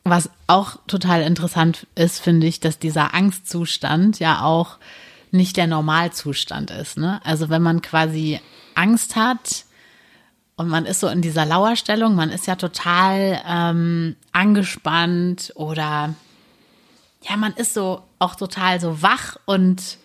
Was 0.05 0.31
auch 0.49 0.79
total 0.89 1.23
interessant 1.23 1.87
ist, 1.95 2.21
finde 2.21 2.49
ich, 2.49 2.59
dass 2.59 2.81
dieser 2.81 3.15
Angstzustand 3.15 4.19
ja 4.19 4.43
auch 4.43 4.79
nicht 5.31 5.57
der 5.57 5.69
Normalzustand 5.69 6.73
ist. 6.73 6.99
Ne? 6.99 7.21
Also 7.25 7.51
wenn 7.51 7.62
man 7.62 7.83
quasi 7.83 8.41
Angst 8.75 9.15
hat, 9.15 9.65
und 10.62 10.69
man 10.69 10.87
ist 10.87 11.00
so 11.00 11.09
in 11.09 11.23
dieser 11.23 11.45
Lauerstellung, 11.45 12.14
man 12.14 12.31
ist 12.31 12.47
ja 12.47 12.54
total 12.54 13.42
ähm, 13.47 14.16
angespannt 14.31 15.52
oder 15.57 16.14
ja, 17.28 17.37
man 17.37 17.52
ist 17.54 17.75
so 17.75 18.02
auch 18.19 18.37
total 18.37 18.81
so 18.81 19.02
wach 19.02 19.37
und 19.45 19.99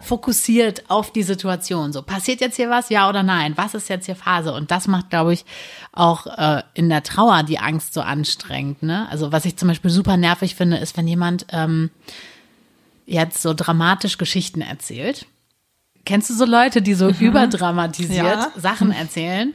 fokussiert 0.00 0.90
auf 0.90 1.12
die 1.12 1.22
Situation. 1.22 1.92
So, 1.92 2.02
passiert 2.02 2.40
jetzt 2.40 2.56
hier 2.56 2.68
was, 2.68 2.90
ja 2.90 3.08
oder 3.08 3.22
nein? 3.22 3.56
Was 3.56 3.74
ist 3.74 3.88
jetzt 3.88 4.06
hier 4.06 4.16
Phase? 4.16 4.52
Und 4.52 4.70
das 4.70 4.86
macht, 4.86 5.08
glaube 5.08 5.32
ich, 5.32 5.44
auch 5.92 6.26
äh, 6.26 6.62
in 6.74 6.88
der 6.90 7.02
Trauer 7.02 7.42
die 7.42 7.58
Angst 7.58 7.94
so 7.94 8.02
anstrengend. 8.02 8.82
Ne? 8.82 9.08
Also 9.10 9.32
was 9.32 9.46
ich 9.46 9.56
zum 9.56 9.68
Beispiel 9.68 9.90
super 9.90 10.16
nervig 10.16 10.54
finde, 10.54 10.76
ist, 10.76 10.96
wenn 10.96 11.08
jemand 11.08 11.46
ähm, 11.50 11.90
jetzt 13.06 13.40
so 13.40 13.54
dramatisch 13.54 14.18
Geschichten 14.18 14.60
erzählt. 14.60 15.26
Kennst 16.04 16.28
du 16.28 16.34
so 16.34 16.44
Leute, 16.44 16.82
die 16.82 16.94
so 16.94 17.06
mhm. 17.06 17.16
überdramatisiert 17.20 18.26
ja. 18.26 18.52
Sachen 18.56 18.92
erzählen? 18.92 19.54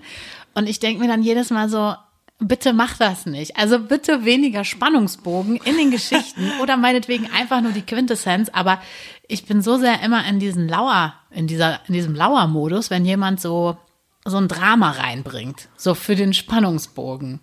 Und 0.53 0.67
ich 0.67 0.79
denke 0.79 1.01
mir 1.01 1.07
dann 1.07 1.23
jedes 1.23 1.49
Mal 1.49 1.69
so, 1.69 1.93
bitte 2.39 2.73
mach 2.73 2.97
das 2.97 3.25
nicht. 3.25 3.57
Also 3.57 3.79
bitte 3.79 4.25
weniger 4.25 4.63
Spannungsbogen 4.63 5.57
in 5.57 5.77
den 5.77 5.91
Geschichten 5.91 6.51
oder 6.61 6.77
meinetwegen 6.77 7.29
einfach 7.31 7.61
nur 7.61 7.71
die 7.71 7.81
Quintessenz. 7.81 8.49
Aber 8.49 8.81
ich 9.27 9.45
bin 9.45 9.61
so 9.61 9.77
sehr 9.77 10.01
immer 10.01 10.25
in 10.25 10.39
diesen 10.39 10.67
Lauer, 10.67 11.13
in 11.31 11.47
dieser, 11.47 11.79
in 11.87 11.93
diesem 11.93 12.15
Lauermodus, 12.15 12.89
wenn 12.89 13.05
jemand 13.05 13.41
so, 13.41 13.77
so 14.25 14.37
ein 14.37 14.47
Drama 14.47 14.91
reinbringt. 14.91 15.69
So 15.75 15.93
für 15.95 16.15
den 16.15 16.33
Spannungsbogen. 16.33 17.41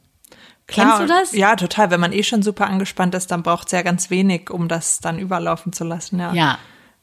Klar, 0.66 0.98
Kennst 0.98 1.02
du 1.02 1.06
das? 1.06 1.32
Ja, 1.32 1.54
total. 1.54 1.90
Wenn 1.90 2.00
man 2.00 2.12
eh 2.12 2.24
schon 2.24 2.42
super 2.42 2.66
angespannt 2.66 3.14
ist, 3.14 3.30
dann 3.30 3.44
braucht 3.44 3.68
es 3.68 3.72
ja 3.72 3.82
ganz 3.82 4.10
wenig, 4.10 4.50
um 4.50 4.66
das 4.66 4.98
dann 4.98 5.18
überlaufen 5.18 5.72
zu 5.72 5.84
lassen, 5.84 6.18
ja. 6.18 6.32
Ja. 6.32 6.58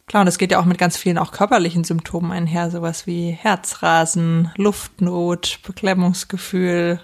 Klar, 0.05 0.21
und 0.21 0.25
das 0.25 0.37
geht 0.37 0.51
ja 0.51 0.59
auch 0.59 0.65
mit 0.65 0.77
ganz 0.77 0.97
vielen 0.97 1.17
auch 1.17 1.31
körperlichen 1.31 1.83
Symptomen 1.83 2.31
einher, 2.31 2.69
sowas 2.69 3.07
wie 3.07 3.31
Herzrasen, 3.31 4.51
Luftnot, 4.57 5.59
Beklemmungsgefühl, 5.65 6.99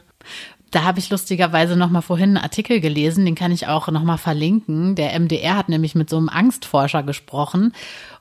da 0.72 0.84
habe 0.84 1.00
ich 1.00 1.10
lustigerweise 1.10 1.75
noch 1.75 1.89
mal 1.89 2.01
vorhin 2.01 2.29
einen 2.29 2.44
Artikel 2.44 2.79
gelesen, 2.79 3.25
den 3.25 3.36
kann 3.36 3.51
ich 3.51 3.68
auch 3.68 3.88
noch 3.88 4.03
mal 4.03 4.18
verlinken. 4.18 4.96
Der 4.96 5.20
MDR 5.20 5.56
hat 5.56 5.70
nämlich 5.70 5.96
mit 5.96 6.10
so 6.10 6.18
einem 6.18 6.29
Angstforscher 6.29 7.03
gesprochen 7.03 7.74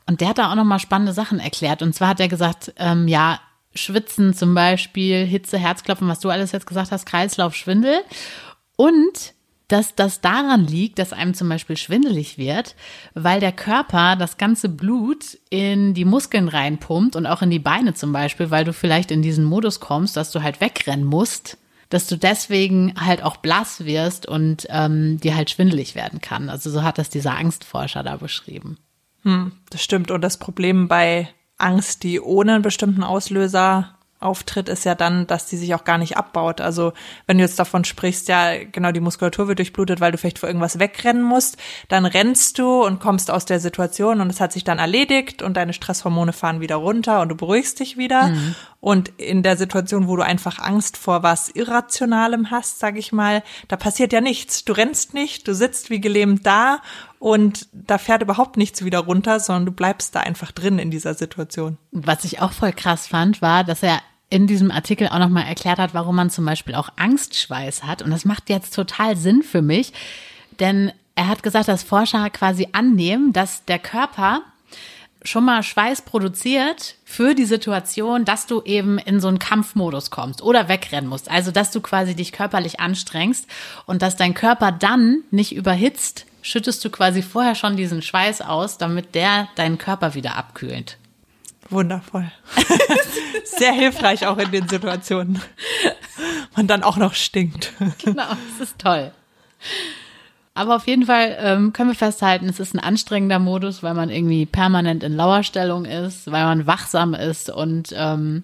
und 0.07 0.21
der 0.21 0.29
hat 0.29 0.39
da 0.39 0.51
auch 0.51 0.55
noch 0.55 0.65
mal 0.65 0.79
spannende 0.79 1.13
Sachen 1.13 1.41
erklärt. 1.41 1.83
Und 1.83 1.95
zwar 1.95 2.09
hat 2.09 2.21
er 2.21 2.29
gesagt, 2.29 2.73
ähm, 2.77 3.07
ja, 3.09 3.41
Schwitzen 3.75 4.33
zum 4.33 4.55
Beispiel, 4.55 5.27
Hitze, 5.27 5.59
Herzklopfen, 5.59 6.09
was 6.09 6.21
du 6.21 6.31
alles 6.31 6.53
jetzt 6.53 6.67
gesagt 6.67 6.91
hast, 6.91 7.05
Kreislauf, 7.05 7.55
Schwindel. 7.55 8.01
Und 8.77 9.35
dass 9.69 9.95
das 9.95 10.21
daran 10.21 10.67
liegt, 10.67 10.99
dass 10.99 11.13
einem 11.13 11.35
zum 11.35 11.49
Beispiel 11.49 11.77
schwindelig 11.77 12.39
wird, 12.39 12.75
weil 13.15 13.39
der 13.39 13.53
Körper 13.53 14.17
das 14.17 14.39
ganze 14.39 14.69
Blut 14.69 15.39
in 15.51 15.95
die 15.95 16.07
Muskeln 16.07 16.49
reinpumpt 16.49 17.17
und 17.17 17.27
auch 17.27 17.43
in 17.43 17.51
die 17.51 17.59
Beine 17.59 17.95
zum 17.95 18.13
Beispiel, 18.13 18.51
weil 18.51 18.65
du 18.65 18.73
vielleicht 18.73 19.11
in 19.11 19.23
diesen 19.23 19.45
Modus 19.45 19.79
kommst, 19.79 20.17
dass 20.17 20.31
du 20.31 20.43
halt 20.43 20.61
wegrennen 20.61 21.05
musst 21.05 21.59
dass 21.91 22.07
du 22.07 22.17
deswegen 22.17 22.95
halt 22.99 23.23
auch 23.23 23.39
blass 23.39 23.85
wirst 23.85 24.27
und 24.27 24.67
ähm, 24.69 25.19
dir 25.21 25.35
halt 25.37 25.51
schwindelig 25.51 25.95
werden 25.95 26.21
kann. 26.21 26.51
Also 26.51 26.71
so 26.71 26.83
hat 26.83 26.99
das 26.99 27.09
dieser 27.09 27.37
Angstforscher 27.37 28.03
da 28.03 28.17
beschrieben. 28.17 28.77
Hm, 29.23 29.53
das 29.71 29.83
stimmt. 29.83 30.11
Und 30.11 30.21
das 30.21 30.37
Problem 30.37 30.89
bei 30.89 31.29
Angst, 31.57 32.03
die 32.03 32.21
ohne 32.21 32.55
einen 32.55 32.63
bestimmten 32.63 33.03
Auslöser 33.03 33.98
auftritt, 34.21 34.69
ist 34.69 34.85
ja 34.85 34.95
dann, 34.95 35.27
dass 35.27 35.47
die 35.47 35.57
sich 35.57 35.75
auch 35.75 35.85
gar 35.85 35.99
nicht 35.99 36.17
abbaut. 36.17 36.61
Also 36.61 36.93
wenn 37.27 37.39
du 37.39 37.45
jetzt 37.45 37.59
davon 37.59 37.85
sprichst, 37.85 38.29
ja, 38.29 38.65
genau, 38.65 38.91
die 38.91 39.01
Muskulatur 39.01 39.47
wird 39.47 39.61
durchblutet, 39.61 40.01
weil 40.01 40.11
du 40.11 40.19
vielleicht 40.19 40.41
vor 40.41 40.49
irgendwas 40.49 40.79
wegrennen 40.79 41.23
musst, 41.23 41.57
dann 41.89 42.05
rennst 42.05 42.59
du 42.59 42.85
und 42.85 43.01
kommst 43.01 43.31
aus 43.31 43.45
der 43.45 43.61
Situation 43.61 44.21
und 44.21 44.31
es 44.31 44.41
hat 44.41 44.53
sich 44.53 44.65
dann 44.65 44.79
erledigt 44.79 45.43
und 45.43 45.57
deine 45.57 45.73
Stresshormone 45.73 46.33
fahren 46.33 46.61
wieder 46.61 46.77
runter 46.77 47.21
und 47.21 47.29
du 47.29 47.37
beruhigst 47.37 47.79
dich 47.79 47.97
wieder. 47.97 48.29
Mhm. 48.29 48.55
Und 48.81 49.09
in 49.17 49.43
der 49.43 49.57
Situation, 49.57 50.07
wo 50.07 50.15
du 50.15 50.23
einfach 50.23 50.61
Angst 50.61 50.97
vor 50.97 51.25
was 51.25 51.49
Irrationalem 51.49 52.53
hast, 52.53 52.79
sag 52.79 52.97
ich 52.97 53.11
mal, 53.11 53.43
da 53.67 53.77
passiert 53.77 54.13
ja 54.13 54.21
nichts. 54.21 54.65
Du 54.65 54.73
rennst 54.73 55.15
nicht, 55.15 55.49
du 55.49 55.55
sitzt 55.55 55.91
wie 55.91 56.01
gelähmt 56.01 56.47
da 56.47 56.81
und 57.19 57.67
da 57.73 57.99
fährt 57.99 58.23
überhaupt 58.23 58.57
nichts 58.57 58.85
wieder 58.85 59.01
runter, 59.01 59.41
sondern 59.41 59.67
du 59.67 59.73
bleibst 59.73 60.15
da 60.15 60.21
einfach 60.21 60.53
drin 60.53 60.79
in 60.79 60.93
dieser 60.93 61.15
Situation. 61.15 61.77
Was 61.91 62.25
ich 62.25 62.41
auch 62.41 62.53
voll 62.53 62.73
krass 62.73 63.09
fand, 63.09 63.43
war, 63.43 63.65
dass 63.65 63.83
er 63.83 64.01
in 64.31 64.47
diesem 64.47 64.71
Artikel 64.71 65.09
auch 65.09 65.19
nochmal 65.19 65.47
erklärt 65.47 65.79
hat, 65.79 65.95
warum 65.95 66.15
man 66.15 66.31
zum 66.31 66.45
Beispiel 66.45 66.77
auch 66.77 66.91
Angstschweiß 66.97 67.83
hat. 67.83 68.03
Und 68.03 68.11
das 68.11 68.25
macht 68.25 68.49
jetzt 68.49 68.75
total 68.75 69.17
Sinn 69.17 69.43
für 69.43 69.63
mich, 69.63 69.93
denn 70.61 70.93
er 71.17 71.27
hat 71.27 71.43
gesagt, 71.43 71.67
dass 71.67 71.83
Forscher 71.83 72.31
quasi 72.31 72.69
annehmen, 72.73 73.33
dass 73.33 73.65
der 73.65 73.81
Körper 73.81 74.43
schon 75.23 75.45
mal 75.45 75.63
Schweiß 75.63 76.03
produziert 76.03 76.95
für 77.05 77.35
die 77.35 77.45
Situation, 77.45 78.25
dass 78.25 78.47
du 78.47 78.63
eben 78.63 78.99
in 78.99 79.21
so 79.21 79.29
einen 79.29 79.39
Kampfmodus 79.39 80.11
kommst 80.11 80.43
oder 80.43 80.69
wegrennen 80.69 81.09
musst. 81.09 81.31
Also, 81.31 81.51
dass 81.51 81.71
du 81.71 81.81
quasi 81.81 82.15
dich 82.15 82.33
körperlich 82.33 82.81
anstrengst 82.81 83.47
und 83.87 84.03
dass 84.03 84.17
dein 84.17 84.35
Körper 84.35 84.73
dann 84.73 85.23
nicht 85.31 85.55
überhitzt, 85.55 86.27
schüttest 86.43 86.85
du 86.85 86.91
quasi 86.91 87.23
vorher 87.23 87.55
schon 87.55 87.77
diesen 87.77 88.03
Schweiß 88.03 88.41
aus, 88.43 88.79
damit 88.79 89.15
der 89.15 89.49
deinen 89.57 89.79
Körper 89.79 90.15
wieder 90.15 90.37
abkühlt. 90.37 90.99
Wundervoll. 91.71 92.31
Sehr 93.45 93.73
hilfreich 93.73 94.27
auch 94.27 94.39
in 94.39 94.51
den 94.51 94.69
Situationen. 94.69 95.43
Man 96.57 96.67
dann 96.67 96.83
auch 96.83 96.97
noch 96.97 97.15
stinkt. 97.15 97.73
Genau, 97.99 98.29
das 98.59 98.69
ist 98.69 98.79
toll. 98.79 99.13
Aber 100.59 100.75
auf 100.75 100.89
jeden 100.89 101.07
Fall 101.07 101.37
ähm, 101.39 101.73
können 101.73 101.91
wir 101.91 101.95
festhalten, 101.95 102.49
es 102.49 102.59
ist 102.59 102.75
ein 102.75 102.81
anstrengender 102.81 103.39
Modus, 103.39 103.85
weil 103.85 103.95
man 103.95 104.11
irgendwie 104.11 104.45
permanent 104.45 105.05
in 105.05 105.15
Lauerstellung 105.15 105.85
ist, 105.85 106.33
weil 106.33 106.43
man 106.43 106.67
wachsam 106.67 107.15
ist 107.15 107.49
und 107.49 107.95
ähm, 107.97 108.43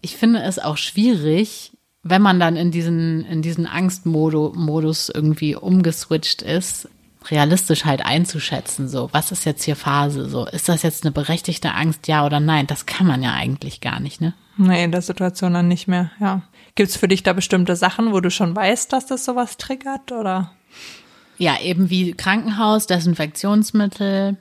ich 0.00 0.16
finde 0.16 0.42
es 0.42 0.58
auch 0.58 0.76
schwierig, 0.76 1.70
wenn 2.02 2.22
man 2.22 2.40
dann 2.40 2.56
in 2.56 2.72
diesen, 2.72 3.24
in 3.24 3.40
diesen 3.40 3.68
Angstmodus 3.68 5.10
irgendwie 5.10 5.54
umgeswitcht 5.54 6.42
ist, 6.42 6.88
realistisch 7.30 7.84
halt 7.84 8.04
einzuschätzen, 8.04 8.88
so, 8.88 9.08
was 9.12 9.30
ist 9.30 9.44
jetzt 9.44 9.62
hier 9.62 9.76
Phase, 9.76 10.28
so, 10.28 10.46
ist 10.46 10.68
das 10.68 10.82
jetzt 10.82 11.04
eine 11.04 11.12
berechtigte 11.12 11.72
Angst, 11.72 12.08
ja 12.08 12.26
oder 12.26 12.40
nein? 12.40 12.66
Das 12.66 12.84
kann 12.84 13.06
man 13.06 13.22
ja 13.22 13.32
eigentlich 13.32 13.80
gar 13.80 14.00
nicht, 14.00 14.20
ne? 14.20 14.34
Nee, 14.56 14.82
in 14.82 14.90
der 14.90 15.02
Situation 15.02 15.54
dann 15.54 15.68
nicht 15.68 15.86
mehr, 15.86 16.10
ja. 16.18 16.42
Gibt's 16.74 16.96
für 16.96 17.06
dich 17.06 17.22
da 17.22 17.32
bestimmte 17.32 17.76
Sachen, 17.76 18.12
wo 18.12 18.18
du 18.18 18.28
schon 18.32 18.56
weißt, 18.56 18.92
dass 18.92 19.06
das 19.06 19.24
sowas 19.24 19.56
triggert, 19.56 20.10
oder? 20.10 20.50
Ja, 21.42 21.58
eben 21.60 21.90
wie 21.90 22.12
Krankenhaus, 22.12 22.86
Desinfektionsmittel. 22.86 24.36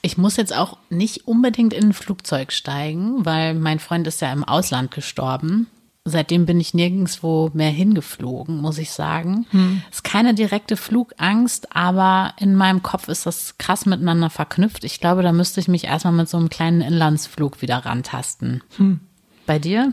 Ich 0.00 0.16
muss 0.16 0.38
jetzt 0.38 0.56
auch 0.56 0.78
nicht 0.88 1.28
unbedingt 1.28 1.74
in 1.74 1.88
ein 1.88 1.92
Flugzeug 1.92 2.52
steigen, 2.52 3.26
weil 3.26 3.52
mein 3.52 3.78
Freund 3.78 4.06
ist 4.06 4.22
ja 4.22 4.32
im 4.32 4.44
Ausland 4.44 4.90
gestorben. 4.90 5.66
Seitdem 6.06 6.46
bin 6.46 6.58
ich 6.58 6.72
nirgendwo 6.72 7.50
mehr 7.52 7.68
hingeflogen, 7.68 8.62
muss 8.62 8.78
ich 8.78 8.92
sagen. 8.92 9.44
Hm. 9.50 9.82
Ist 9.90 10.04
keine 10.04 10.32
direkte 10.32 10.78
Flugangst, 10.78 11.76
aber 11.76 12.32
in 12.38 12.54
meinem 12.54 12.82
Kopf 12.82 13.08
ist 13.08 13.26
das 13.26 13.58
krass 13.58 13.84
miteinander 13.84 14.30
verknüpft. 14.30 14.84
Ich 14.84 15.00
glaube, 15.00 15.22
da 15.22 15.32
müsste 15.32 15.60
ich 15.60 15.68
mich 15.68 15.84
erstmal 15.84 16.14
mit 16.14 16.30
so 16.30 16.38
einem 16.38 16.48
kleinen 16.48 16.80
Inlandsflug 16.80 17.60
wieder 17.60 17.76
rantasten. 17.76 18.62
Hm. 18.78 19.00
Bei 19.44 19.58
dir? 19.58 19.92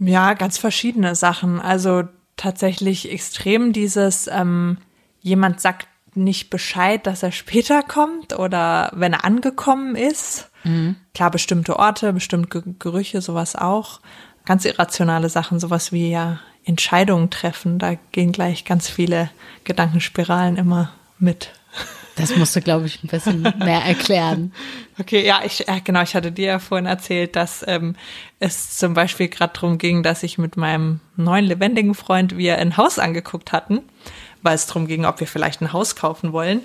Ja, 0.00 0.34
ganz 0.34 0.58
verschiedene 0.58 1.14
Sachen. 1.14 1.60
Also 1.60 2.02
tatsächlich 2.36 3.12
extrem 3.12 3.72
dieses, 3.72 4.26
ähm, 4.26 4.78
jemand 5.24 5.60
sagt 5.60 5.88
nicht 6.14 6.50
Bescheid, 6.50 7.04
dass 7.08 7.24
er 7.24 7.32
später 7.32 7.82
kommt 7.82 8.38
oder 8.38 8.92
wenn 8.94 9.14
er 9.14 9.24
angekommen 9.24 9.96
ist. 9.96 10.50
Mhm. 10.62 10.94
Klar, 11.12 11.32
bestimmte 11.32 11.76
Orte, 11.76 12.12
bestimmte 12.12 12.62
Gerüche, 12.78 13.20
sowas 13.20 13.56
auch 13.56 14.00
ganz 14.44 14.64
irrationale 14.64 15.28
Sachen, 15.28 15.58
sowas 15.58 15.90
wie 15.90 16.10
ja 16.10 16.38
Entscheidungen 16.64 17.30
treffen. 17.30 17.78
Da 17.78 17.94
gehen 18.12 18.30
gleich 18.30 18.64
ganz 18.64 18.88
viele 18.88 19.30
Gedankenspiralen 19.64 20.56
immer 20.56 20.92
mit. 21.18 21.50
Das 22.16 22.36
musst 22.36 22.54
du, 22.54 22.60
glaube 22.60 22.86
ich, 22.86 23.02
ein 23.02 23.08
bisschen 23.08 23.42
mehr 23.42 23.82
erklären. 23.84 24.52
Okay, 24.96 25.26
ja, 25.26 25.40
ich, 25.44 25.64
ja, 25.66 25.80
genau, 25.82 26.02
ich 26.02 26.14
hatte 26.14 26.30
dir 26.30 26.46
ja 26.46 26.58
vorhin 26.60 26.86
erzählt, 26.86 27.34
dass 27.34 27.64
ähm, 27.66 27.96
es 28.38 28.78
zum 28.78 28.94
Beispiel 28.94 29.26
gerade 29.26 29.52
darum 29.52 29.76
ging, 29.76 30.04
dass 30.04 30.22
ich 30.22 30.38
mit 30.38 30.56
meinem 30.56 31.00
neuen 31.16 31.44
lebendigen 31.44 31.96
Freund 31.96 32.38
wir 32.38 32.58
ein 32.58 32.76
Haus 32.76 33.00
angeguckt 33.00 33.50
hatten, 33.50 33.82
weil 34.44 34.54
es 34.54 34.66
darum 34.66 34.86
ging, 34.86 35.04
ob 35.04 35.20
wir 35.20 35.26
vielleicht 35.26 35.60
ein 35.60 35.72
Haus 35.72 35.96
kaufen 35.96 36.32
wollen. 36.32 36.62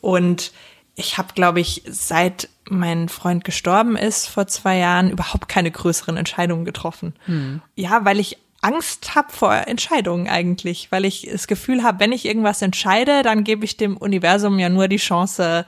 Und 0.00 0.52
ich 0.96 1.16
habe, 1.16 1.32
glaube 1.34 1.60
ich, 1.60 1.82
seit 1.86 2.48
mein 2.68 3.08
Freund 3.08 3.44
gestorben 3.44 3.96
ist 3.96 4.26
vor 4.26 4.46
zwei 4.46 4.78
Jahren, 4.78 5.10
überhaupt 5.10 5.48
keine 5.48 5.70
größeren 5.70 6.16
Entscheidungen 6.16 6.64
getroffen. 6.64 7.14
Hm. 7.24 7.62
Ja, 7.74 8.04
weil 8.04 8.20
ich 8.20 8.38
Angst 8.60 9.14
habe 9.14 9.32
vor 9.32 9.54
Entscheidungen 9.54 10.28
eigentlich, 10.28 10.92
weil 10.92 11.04
ich 11.04 11.28
das 11.30 11.46
Gefühl 11.46 11.82
habe, 11.82 12.00
wenn 12.00 12.12
ich 12.12 12.26
irgendwas 12.26 12.60
entscheide, 12.60 13.22
dann 13.22 13.44
gebe 13.44 13.64
ich 13.64 13.76
dem 13.76 13.96
Universum 13.96 14.58
ja 14.58 14.68
nur 14.68 14.88
die 14.88 14.98
Chance, 14.98 15.64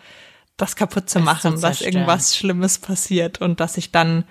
das 0.58 0.76
kaputt 0.76 1.08
zu 1.08 1.20
machen, 1.20 1.60
dass 1.60 1.80
irgendwas 1.80 2.36
Schlimmes 2.36 2.78
passiert 2.78 3.40
und 3.40 3.60
dass 3.60 3.78
ich 3.78 3.90
dann 3.92 4.24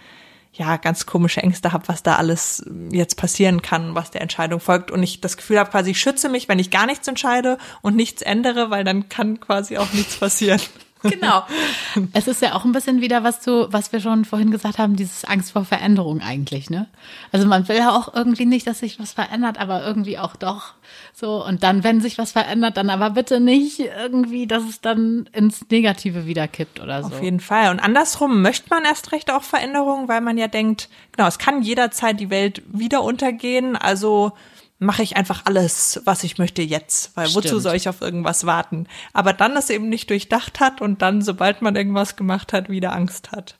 ja 0.53 0.77
ganz 0.77 1.05
komische 1.05 1.41
Ängste 1.41 1.71
habe, 1.71 1.87
was 1.87 2.03
da 2.03 2.17
alles 2.17 2.65
jetzt 2.91 3.15
passieren 3.15 3.61
kann, 3.61 3.95
was 3.95 4.11
der 4.11 4.21
Entscheidung 4.21 4.59
folgt 4.59 4.91
und 4.91 5.01
ich 5.01 5.21
das 5.21 5.37
Gefühl 5.37 5.59
habe, 5.59 5.71
quasi 5.71 5.91
ich 5.91 5.99
schütze 5.99 6.29
mich, 6.29 6.49
wenn 6.49 6.59
ich 6.59 6.71
gar 6.71 6.85
nichts 6.85 7.07
entscheide 7.07 7.57
und 7.81 7.95
nichts 7.95 8.21
ändere, 8.21 8.69
weil 8.69 8.83
dann 8.83 9.09
kann 9.09 9.39
quasi 9.39 9.77
auch 9.77 9.91
nichts 9.93 10.17
passieren. 10.17 10.61
Genau. 11.03 11.43
Es 12.13 12.27
ist 12.27 12.41
ja 12.41 12.55
auch 12.55 12.63
ein 12.63 12.71
bisschen 12.71 13.01
wieder 13.01 13.23
was 13.23 13.41
zu, 13.41 13.67
was 13.71 13.91
wir 13.91 13.99
schon 13.99 14.23
vorhin 14.23 14.51
gesagt 14.51 14.77
haben, 14.77 14.95
dieses 14.95 15.25
Angst 15.25 15.51
vor 15.51 15.65
Veränderung 15.65 16.21
eigentlich, 16.21 16.69
ne? 16.69 16.87
Also 17.31 17.47
man 17.47 17.67
will 17.67 17.77
ja 17.77 17.91
auch 17.91 18.13
irgendwie 18.13 18.45
nicht, 18.45 18.65
dass 18.67 18.79
sich 18.79 18.99
was 18.99 19.11
verändert, 19.11 19.59
aber 19.59 19.85
irgendwie 19.85 20.17
auch 20.17 20.35
doch. 20.35 20.73
So. 21.13 21.45
Und 21.45 21.63
dann, 21.63 21.83
wenn 21.83 22.01
sich 22.01 22.17
was 22.17 22.31
verändert, 22.31 22.77
dann 22.77 22.89
aber 22.89 23.11
bitte 23.11 23.39
nicht 23.39 23.79
irgendwie, 23.79 24.47
dass 24.47 24.63
es 24.63 24.81
dann 24.81 25.29
ins 25.33 25.69
Negative 25.69 26.25
wieder 26.25 26.47
kippt 26.47 26.79
oder 26.79 27.03
so. 27.03 27.09
Auf 27.09 27.21
jeden 27.21 27.39
Fall. 27.39 27.71
Und 27.71 27.79
andersrum 27.79 28.41
möchte 28.41 28.69
man 28.69 28.85
erst 28.85 29.11
recht 29.11 29.31
auch 29.31 29.43
Veränderungen, 29.43 30.07
weil 30.07 30.21
man 30.21 30.37
ja 30.37 30.47
denkt, 30.47 30.89
genau, 31.11 31.27
es 31.27 31.39
kann 31.39 31.61
jederzeit 31.61 32.19
die 32.19 32.29
Welt 32.29 32.61
wieder 32.67 33.03
untergehen. 33.03 33.75
Also 33.75 34.33
mache 34.81 35.03
ich 35.03 35.15
einfach 35.15 35.43
alles, 35.45 36.01
was 36.05 36.23
ich 36.23 36.39
möchte 36.39 36.63
jetzt, 36.63 37.15
weil 37.15 37.27
Stimmt. 37.27 37.45
wozu 37.45 37.59
soll 37.59 37.75
ich 37.75 37.87
auf 37.87 38.01
irgendwas 38.01 38.47
warten? 38.47 38.87
Aber 39.13 39.31
dann 39.31 39.53
das 39.53 39.69
eben 39.69 39.89
nicht 39.89 40.09
durchdacht 40.09 40.59
hat 40.59 40.81
und 40.81 41.03
dann, 41.03 41.21
sobald 41.21 41.61
man 41.61 41.75
irgendwas 41.75 42.15
gemacht 42.15 42.51
hat, 42.51 42.67
wieder 42.67 42.91
Angst 42.91 43.31
hat. 43.31 43.57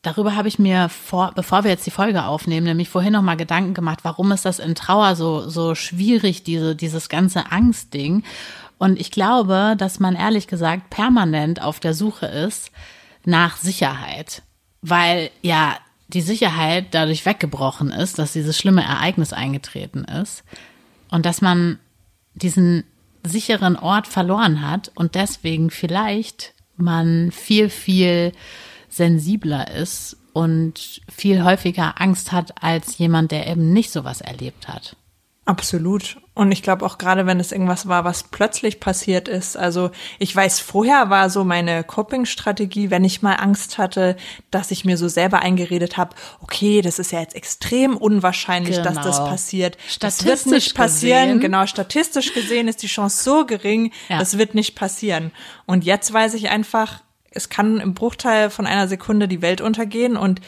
Darüber 0.00 0.36
habe 0.36 0.48
ich 0.48 0.58
mir 0.58 0.88
vor, 0.88 1.32
bevor 1.34 1.64
wir 1.64 1.70
jetzt 1.70 1.86
die 1.86 1.90
Folge 1.90 2.24
aufnehmen, 2.24 2.64
nämlich 2.66 2.88
vorhin 2.88 3.12
noch 3.12 3.22
mal 3.22 3.36
Gedanken 3.36 3.74
gemacht, 3.74 4.00
warum 4.04 4.32
ist 4.32 4.46
das 4.46 4.58
in 4.58 4.74
Trauer 4.74 5.16
so, 5.16 5.48
so 5.48 5.74
schwierig, 5.74 6.44
diese, 6.44 6.74
dieses 6.74 7.10
ganze 7.10 7.52
Angstding? 7.52 8.22
Und 8.78 8.98
ich 8.98 9.10
glaube, 9.10 9.74
dass 9.76 10.00
man 10.00 10.16
ehrlich 10.16 10.46
gesagt 10.46 10.88
permanent 10.88 11.60
auf 11.60 11.78
der 11.78 11.92
Suche 11.92 12.26
ist 12.26 12.70
nach 13.26 13.58
Sicherheit. 13.58 14.42
Weil 14.80 15.30
ja 15.42 15.76
die 16.14 16.22
Sicherheit 16.22 16.86
dadurch 16.92 17.26
weggebrochen 17.26 17.90
ist, 17.90 18.18
dass 18.18 18.32
dieses 18.32 18.56
schlimme 18.56 18.82
Ereignis 18.82 19.32
eingetreten 19.32 20.04
ist 20.04 20.44
und 21.10 21.26
dass 21.26 21.40
man 21.42 21.78
diesen 22.34 22.84
sicheren 23.24 23.76
Ort 23.76 24.06
verloren 24.06 24.66
hat 24.66 24.92
und 24.94 25.14
deswegen 25.14 25.70
vielleicht 25.70 26.54
man 26.76 27.30
viel, 27.32 27.68
viel 27.68 28.32
sensibler 28.88 29.70
ist 29.72 30.16
und 30.32 31.00
viel 31.08 31.42
häufiger 31.42 32.00
Angst 32.00 32.32
hat 32.32 32.62
als 32.62 32.98
jemand, 32.98 33.30
der 33.30 33.46
eben 33.48 33.72
nicht 33.72 33.90
sowas 33.90 34.20
erlebt 34.20 34.68
hat. 34.68 34.96
Absolut. 35.44 36.18
Und 36.34 36.50
ich 36.50 36.62
glaube 36.64 36.84
auch 36.84 36.98
gerade, 36.98 37.26
wenn 37.26 37.38
es 37.38 37.52
irgendwas 37.52 37.86
war, 37.86 38.04
was 38.04 38.24
plötzlich 38.24 38.80
passiert 38.80 39.28
ist. 39.28 39.56
Also 39.56 39.92
ich 40.18 40.34
weiß, 40.34 40.58
vorher 40.58 41.08
war 41.08 41.30
so 41.30 41.44
meine 41.44 41.84
Coping-Strategie, 41.84 42.90
wenn 42.90 43.04
ich 43.04 43.22
mal 43.22 43.34
Angst 43.34 43.78
hatte, 43.78 44.16
dass 44.50 44.72
ich 44.72 44.84
mir 44.84 44.96
so 44.96 45.06
selber 45.06 45.40
eingeredet 45.40 45.96
habe, 45.96 46.16
okay, 46.40 46.82
das 46.82 46.98
ist 46.98 47.12
ja 47.12 47.20
jetzt 47.20 47.36
extrem 47.36 47.96
unwahrscheinlich, 47.96 48.78
genau. 48.78 48.90
dass 48.90 49.04
das 49.04 49.16
genau. 49.18 49.30
passiert. 49.30 49.78
Das 50.00 50.24
wird 50.24 50.46
nicht 50.46 50.74
passieren. 50.74 51.26
Gesehen. 51.26 51.40
Genau, 51.40 51.66
statistisch 51.66 52.34
gesehen 52.34 52.66
ist 52.66 52.82
die 52.82 52.88
Chance 52.88 53.22
so 53.22 53.46
gering, 53.46 53.92
ja. 54.08 54.18
das 54.18 54.36
wird 54.36 54.56
nicht 54.56 54.74
passieren. 54.74 55.30
Und 55.66 55.84
jetzt 55.84 56.12
weiß 56.12 56.34
ich 56.34 56.50
einfach, 56.50 57.00
es 57.30 57.48
kann 57.48 57.78
im 57.78 57.94
Bruchteil 57.94 58.50
von 58.50 58.66
einer 58.66 58.88
Sekunde 58.88 59.28
die 59.28 59.40
Welt 59.40 59.60
untergehen 59.60 60.16
und 60.16 60.40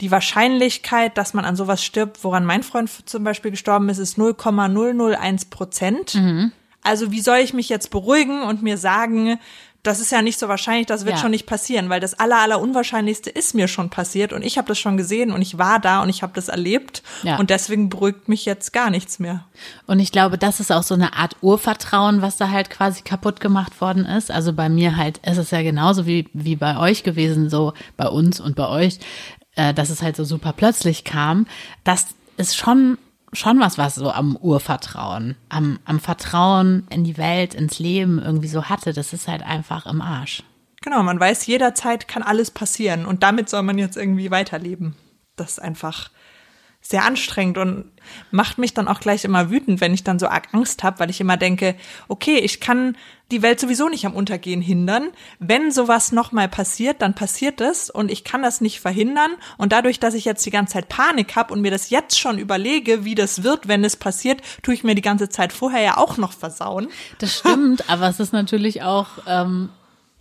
die 0.00 0.10
Wahrscheinlichkeit, 0.10 1.16
dass 1.16 1.34
man 1.34 1.44
an 1.44 1.56
sowas 1.56 1.82
stirbt, 1.82 2.22
woran 2.22 2.44
mein 2.44 2.62
Freund 2.62 2.90
zum 3.08 3.24
Beispiel 3.24 3.50
gestorben 3.50 3.88
ist, 3.88 3.98
ist 3.98 4.18
0,001 4.18 5.46
Prozent. 5.46 6.14
Mhm. 6.14 6.52
Also 6.82 7.10
wie 7.10 7.20
soll 7.20 7.38
ich 7.38 7.54
mich 7.54 7.68
jetzt 7.68 7.90
beruhigen 7.90 8.42
und 8.42 8.62
mir 8.62 8.78
sagen, 8.78 9.38
das 9.86 10.00
ist 10.00 10.10
ja 10.10 10.20
nicht 10.20 10.38
so 10.38 10.48
wahrscheinlich, 10.48 10.86
das 10.86 11.04
wird 11.04 11.16
ja. 11.16 11.22
schon 11.22 11.30
nicht 11.30 11.46
passieren, 11.46 11.88
weil 11.88 12.00
das 12.00 12.14
aller, 12.14 12.38
aller 12.38 12.60
Unwahrscheinlichste 12.60 13.30
ist 13.30 13.54
mir 13.54 13.68
schon 13.68 13.88
passiert 13.88 14.32
und 14.32 14.42
ich 14.42 14.58
habe 14.58 14.68
das 14.68 14.78
schon 14.78 14.96
gesehen 14.96 15.30
und 15.30 15.42
ich 15.42 15.58
war 15.58 15.78
da 15.78 16.02
und 16.02 16.08
ich 16.08 16.22
habe 16.22 16.32
das 16.34 16.48
erlebt 16.48 17.02
ja. 17.22 17.38
und 17.38 17.50
deswegen 17.50 17.88
beruhigt 17.88 18.28
mich 18.28 18.44
jetzt 18.44 18.72
gar 18.72 18.90
nichts 18.90 19.18
mehr. 19.18 19.44
Und 19.86 20.00
ich 20.00 20.10
glaube, 20.10 20.38
das 20.38 20.60
ist 20.60 20.72
auch 20.72 20.82
so 20.82 20.94
eine 20.94 21.14
Art 21.14 21.36
Urvertrauen, 21.40 22.20
was 22.20 22.36
da 22.36 22.50
halt 22.50 22.70
quasi 22.70 23.02
kaputt 23.02 23.38
gemacht 23.38 23.80
worden 23.80 24.04
ist. 24.04 24.30
Also 24.30 24.52
bei 24.52 24.68
mir 24.68 24.96
halt 24.96 25.18
ist 25.18 25.38
es 25.38 25.50
ja 25.50 25.62
genauso 25.62 26.06
wie, 26.06 26.28
wie 26.32 26.56
bei 26.56 26.78
euch 26.78 27.04
gewesen, 27.04 27.48
so 27.48 27.72
bei 27.96 28.08
uns 28.08 28.40
und 28.40 28.56
bei 28.56 28.68
euch, 28.68 28.98
äh, 29.56 29.74
dass 29.74 29.90
es 29.90 30.02
halt 30.02 30.16
so 30.16 30.24
super 30.24 30.52
plötzlich 30.52 31.04
kam, 31.04 31.46
das 31.84 32.06
ist 32.36 32.56
schon 32.56 32.98
schon 33.32 33.60
was, 33.60 33.76
was 33.76 33.96
so 33.96 34.10
am 34.10 34.36
Urvertrauen, 34.36 35.36
am, 35.48 35.78
am 35.84 36.00
Vertrauen 36.00 36.86
in 36.90 37.04
die 37.04 37.18
Welt, 37.18 37.54
ins 37.54 37.78
Leben 37.78 38.18
irgendwie 38.22 38.48
so 38.48 38.64
hatte. 38.64 38.92
Das 38.92 39.12
ist 39.12 39.28
halt 39.28 39.42
einfach 39.42 39.84
im 39.84 40.00
Arsch. 40.00 40.42
Genau, 40.80 41.02
man 41.02 41.18
weiß, 41.18 41.46
jederzeit 41.46 42.08
kann 42.08 42.22
alles 42.22 42.50
passieren 42.50 43.04
und 43.04 43.22
damit 43.22 43.48
soll 43.48 43.62
man 43.62 43.78
jetzt 43.78 43.96
irgendwie 43.96 44.30
weiterleben. 44.30 44.94
Das 45.34 45.52
ist 45.52 45.58
einfach 45.58 46.10
sehr 46.90 47.04
anstrengend 47.04 47.58
und 47.58 47.84
macht 48.30 48.58
mich 48.58 48.74
dann 48.74 48.88
auch 48.88 49.00
gleich 49.00 49.24
immer 49.24 49.50
wütend, 49.50 49.80
wenn 49.80 49.94
ich 49.94 50.04
dann 50.04 50.18
so 50.18 50.28
arg 50.28 50.48
Angst 50.52 50.82
habe, 50.82 51.00
weil 51.00 51.10
ich 51.10 51.20
immer 51.20 51.36
denke, 51.36 51.74
okay, 52.08 52.38
ich 52.38 52.60
kann 52.60 52.96
die 53.32 53.42
Welt 53.42 53.58
sowieso 53.58 53.88
nicht 53.88 54.06
am 54.06 54.14
Untergehen 54.14 54.60
hindern. 54.60 55.08
Wenn 55.40 55.72
sowas 55.72 56.12
nochmal 56.12 56.48
passiert, 56.48 57.02
dann 57.02 57.14
passiert 57.14 57.60
es 57.60 57.90
und 57.90 58.10
ich 58.10 58.22
kann 58.22 58.42
das 58.42 58.60
nicht 58.60 58.80
verhindern. 58.80 59.32
Und 59.58 59.72
dadurch, 59.72 59.98
dass 59.98 60.14
ich 60.14 60.24
jetzt 60.24 60.46
die 60.46 60.50
ganze 60.50 60.74
Zeit 60.74 60.88
Panik 60.88 61.34
habe 61.34 61.52
und 61.52 61.60
mir 61.60 61.72
das 61.72 61.90
jetzt 61.90 62.18
schon 62.18 62.38
überlege, 62.38 63.04
wie 63.04 63.16
das 63.16 63.42
wird, 63.42 63.66
wenn 63.66 63.84
es 63.84 63.96
passiert, 63.96 64.42
tue 64.62 64.74
ich 64.74 64.84
mir 64.84 64.94
die 64.94 65.02
ganze 65.02 65.28
Zeit 65.28 65.52
vorher 65.52 65.82
ja 65.82 65.96
auch 65.96 66.16
noch 66.18 66.32
versauen. 66.32 66.88
Das 67.18 67.38
stimmt, 67.38 67.84
aber 67.90 68.08
es 68.08 68.20
ist 68.20 68.32
natürlich 68.32 68.82
auch 68.82 69.08
ähm, 69.26 69.70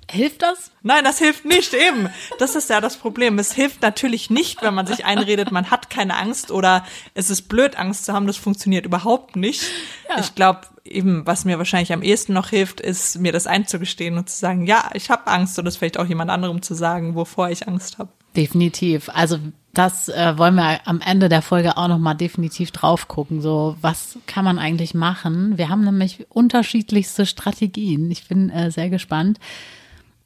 Hilft 0.10 0.44
das? 0.44 0.72
Nein, 0.84 1.04
das 1.04 1.18
hilft 1.18 1.46
nicht, 1.46 1.74
eben. 1.74 2.10
Das 2.38 2.56
ist 2.56 2.70
ja 2.70 2.80
das 2.80 2.98
Problem. 2.98 3.40
Es 3.40 3.54
hilft 3.54 3.82
natürlich 3.82 4.30
nicht, 4.30 4.62
wenn 4.62 4.74
man 4.74 4.86
sich 4.86 5.04
einredet, 5.06 5.52
man 5.52 5.72
hat 5.72 5.90
keine 5.90 6.16
Angst 6.16 6.52
oder 6.52 6.86
es 7.16 7.30
ist 7.30 7.44
blöd, 7.44 7.76
Angst 7.76 8.06
zu 8.06 8.14
haben. 8.14 8.28
Das 8.28 8.38
funktioniert 8.38 8.86
überhaupt 8.86 9.36
nicht. 9.36 9.64
Ja. 10.08 10.20
Ich 10.20 10.36
glaube, 10.36 10.62
eben, 10.84 11.26
was 11.26 11.46
mir 11.46 11.58
wahrscheinlich 11.58 11.92
am 11.92 12.04
ehesten 12.04 12.34
noch 12.34 12.50
hilft, 12.50 12.80
ist, 12.82 13.20
mir 13.20 13.32
das 13.32 13.48
einzugestehen 13.48 14.18
und 14.18 14.30
zu 14.30 14.38
sagen, 14.38 14.68
ja, 14.68 14.90
ich 14.94 15.10
habe 15.10 15.28
Angst 15.28 15.58
und 15.58 15.66
das 15.66 15.78
vielleicht 15.78 15.98
auch 15.98 16.06
jemand 16.06 16.30
anderem 16.30 16.62
zu 16.62 16.76
sagen, 16.76 17.16
wovor 17.16 17.50
ich 17.50 17.68
Angst 17.68 17.98
habe. 17.98 18.10
Definitiv. 18.36 19.10
Also 19.10 19.40
das 19.74 20.10
äh, 20.10 20.38
wollen 20.38 20.56
wir 20.56 20.82
am 20.86 21.02
Ende 21.02 21.30
der 21.30 21.42
Folge 21.42 21.78
auch 21.78 21.88
nochmal 21.88 22.16
definitiv 22.16 22.72
drauf 22.72 23.08
gucken. 23.08 23.42
So, 23.42 23.76
was 23.82 24.18
kann 24.28 24.46
man 24.46 24.60
eigentlich 24.60 24.94
machen? 24.94 25.58
Wir 25.58 25.70
haben 25.70 25.84
nämlich 25.84 26.28
unterschiedlichste 26.30 27.26
Strategien. 27.26 28.12
Ich 28.12 28.28
bin 28.28 28.50
äh, 28.50 28.72
sehr 28.72 28.90
gespannt. 28.90 29.40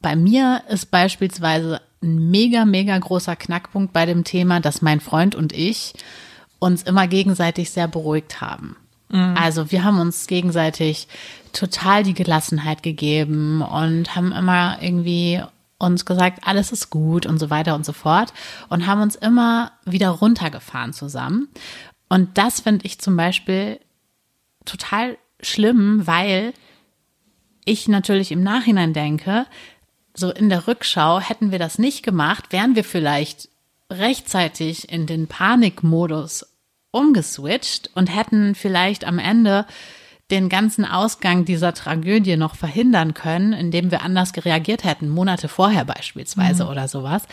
Bei 0.01 0.15
mir 0.15 0.63
ist 0.69 0.91
beispielsweise 0.91 1.81
ein 2.01 2.29
mega, 2.31 2.65
mega 2.65 2.97
großer 2.97 3.35
Knackpunkt 3.35 3.93
bei 3.93 4.05
dem 4.05 4.23
Thema, 4.23 4.59
dass 4.59 4.81
mein 4.81 4.99
Freund 5.01 5.35
und 5.35 5.53
ich 5.53 5.93
uns 6.59 6.83
immer 6.83 7.07
gegenseitig 7.07 7.71
sehr 7.71 7.87
beruhigt 7.87 8.41
haben. 8.41 8.75
Mhm. 9.09 9.35
Also 9.37 9.71
wir 9.71 9.83
haben 9.83 9.99
uns 9.99 10.27
gegenseitig 10.27 11.07
total 11.53 12.03
die 12.03 12.13
Gelassenheit 12.13 12.83
gegeben 12.83 13.61
und 13.61 14.15
haben 14.15 14.31
immer 14.31 14.77
irgendwie 14.81 15.41
uns 15.77 16.05
gesagt, 16.05 16.45
alles 16.45 16.71
ist 16.71 16.89
gut 16.89 17.25
und 17.25 17.39
so 17.39 17.49
weiter 17.49 17.73
und 17.75 17.85
so 17.85 17.93
fort 17.93 18.33
und 18.67 18.85
haben 18.85 19.01
uns 19.01 19.15
immer 19.15 19.71
wieder 19.85 20.09
runtergefahren 20.09 20.93
zusammen. 20.93 21.47
Und 22.09 22.37
das 22.37 22.59
finde 22.59 22.85
ich 22.85 22.99
zum 22.99 23.15
Beispiel 23.15 23.79
total 24.65 25.17
schlimm, 25.41 26.05
weil 26.05 26.53
ich 27.65 27.87
natürlich 27.87 28.31
im 28.31 28.43
Nachhinein 28.43 28.93
denke, 28.93 29.45
so 30.19 30.31
in 30.31 30.49
der 30.49 30.67
Rückschau, 30.67 31.19
hätten 31.19 31.51
wir 31.51 31.59
das 31.59 31.79
nicht 31.79 32.03
gemacht, 32.03 32.51
wären 32.51 32.75
wir 32.75 32.83
vielleicht 32.83 33.49
rechtzeitig 33.91 34.91
in 34.91 35.07
den 35.07 35.27
Panikmodus 35.27 36.45
umgeswitcht 36.91 37.89
und 37.95 38.07
hätten 38.07 38.55
vielleicht 38.55 39.05
am 39.05 39.19
Ende 39.19 39.65
den 40.31 40.47
ganzen 40.47 40.85
Ausgang 40.85 41.43
dieser 41.45 41.73
Tragödie 41.73 42.37
noch 42.37 42.55
verhindern 42.55 43.15
können, 43.15 43.51
indem 43.51 43.89
wir 43.89 44.03
anders 44.03 44.31
gereagiert 44.31 44.83
hätten, 44.83 45.09
Monate 45.09 45.47
vorher 45.47 45.85
beispielsweise 45.85 46.65
mhm. 46.65 46.69
oder 46.69 46.87
sowas. 46.87 47.23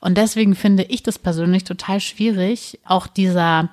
Und 0.00 0.16
deswegen 0.16 0.54
finde 0.54 0.84
ich 0.84 1.02
das 1.02 1.18
persönlich 1.18 1.64
total 1.64 1.98
schwierig, 1.98 2.78
auch 2.84 3.08
dieser 3.08 3.70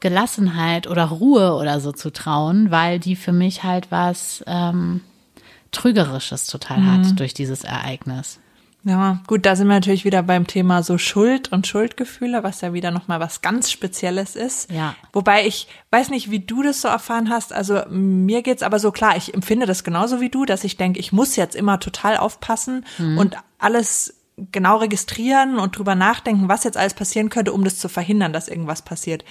Gelassenheit 0.00 0.86
oder 0.86 1.06
Ruhe 1.06 1.54
oder 1.54 1.80
so 1.80 1.92
zu 1.92 2.10
trauen, 2.10 2.70
weil 2.70 2.98
die 2.98 3.16
für 3.16 3.32
mich 3.32 3.62
halt 3.62 3.90
was 3.90 4.44
ähm, 4.46 5.00
Trügerisches 5.72 6.46
total 6.46 6.78
mhm. 6.78 6.92
hat 6.92 7.20
durch 7.20 7.34
dieses 7.34 7.64
Ereignis. 7.64 8.40
Ja, 8.84 9.20
gut, 9.26 9.44
da 9.44 9.56
sind 9.56 9.66
wir 9.66 9.74
natürlich 9.74 10.04
wieder 10.04 10.22
beim 10.22 10.46
Thema 10.46 10.82
so 10.82 10.98
Schuld 10.98 11.52
und 11.52 11.66
Schuldgefühle, 11.66 12.42
was 12.44 12.60
ja 12.60 12.72
wieder 12.72 12.90
nochmal 12.90 13.18
was 13.20 13.42
ganz 13.42 13.70
Spezielles 13.70 14.36
ist. 14.36 14.70
Ja. 14.70 14.94
Wobei 15.12 15.46
ich 15.46 15.66
weiß 15.90 16.10
nicht, 16.10 16.30
wie 16.30 16.38
du 16.40 16.62
das 16.62 16.80
so 16.80 16.88
erfahren 16.88 17.28
hast. 17.28 17.52
Also 17.52 17.82
mir 17.90 18.42
geht's 18.42 18.62
aber 18.62 18.78
so 18.78 18.92
klar, 18.92 19.16
ich 19.16 19.34
empfinde 19.34 19.66
das 19.66 19.84
genauso 19.84 20.20
wie 20.20 20.30
du, 20.30 20.44
dass 20.44 20.64
ich 20.64 20.76
denke, 20.76 21.00
ich 21.00 21.12
muss 21.12 21.36
jetzt 21.36 21.56
immer 21.56 21.80
total 21.80 22.16
aufpassen 22.16 22.86
mhm. 22.98 23.18
und 23.18 23.36
alles 23.58 24.17
genau 24.52 24.78
registrieren 24.78 25.58
und 25.58 25.76
drüber 25.76 25.94
nachdenken, 25.94 26.48
was 26.48 26.64
jetzt 26.64 26.76
alles 26.76 26.94
passieren 26.94 27.28
könnte, 27.28 27.52
um 27.52 27.64
das 27.64 27.78
zu 27.78 27.88
verhindern, 27.88 28.32
dass 28.32 28.48
irgendwas 28.48 28.82
passiert. 28.82 29.24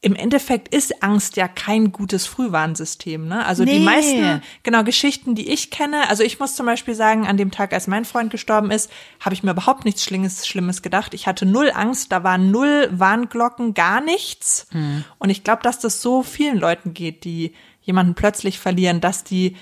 Im 0.00 0.14
Endeffekt 0.14 0.74
ist 0.74 1.02
Angst 1.02 1.36
ja 1.36 1.48
kein 1.48 1.92
gutes 1.92 2.26
Frühwarnsystem. 2.26 3.26
Ne? 3.26 3.44
Also 3.44 3.64
nee. 3.64 3.78
die 3.78 3.84
meisten, 3.84 4.42
genau, 4.62 4.84
Geschichten, 4.84 5.34
die 5.34 5.50
ich 5.50 5.70
kenne, 5.70 6.08
also 6.08 6.22
ich 6.22 6.40
muss 6.40 6.56
zum 6.56 6.66
Beispiel 6.66 6.94
sagen, 6.94 7.26
an 7.26 7.36
dem 7.36 7.50
Tag, 7.50 7.72
als 7.72 7.86
mein 7.86 8.04
Freund 8.04 8.30
gestorben 8.30 8.70
ist, 8.70 8.90
habe 9.20 9.34
ich 9.34 9.42
mir 9.42 9.50
überhaupt 9.50 9.84
nichts 9.84 10.04
Schlimmes, 10.04 10.46
Schlimmes 10.46 10.82
gedacht. 10.82 11.14
Ich 11.14 11.26
hatte 11.26 11.46
null 11.46 11.70
Angst, 11.74 12.12
da 12.12 12.24
waren 12.24 12.50
null 12.50 12.88
Warnglocken, 12.92 13.74
gar 13.74 14.00
nichts. 14.00 14.66
Hm. 14.70 15.04
Und 15.18 15.30
ich 15.30 15.44
glaube, 15.44 15.62
dass 15.62 15.78
das 15.78 16.00
so 16.00 16.22
vielen 16.22 16.58
Leuten 16.58 16.94
geht, 16.94 17.24
die 17.24 17.54
jemanden 17.82 18.14
plötzlich 18.14 18.58
verlieren, 18.58 19.00
dass 19.00 19.24
die 19.24 19.56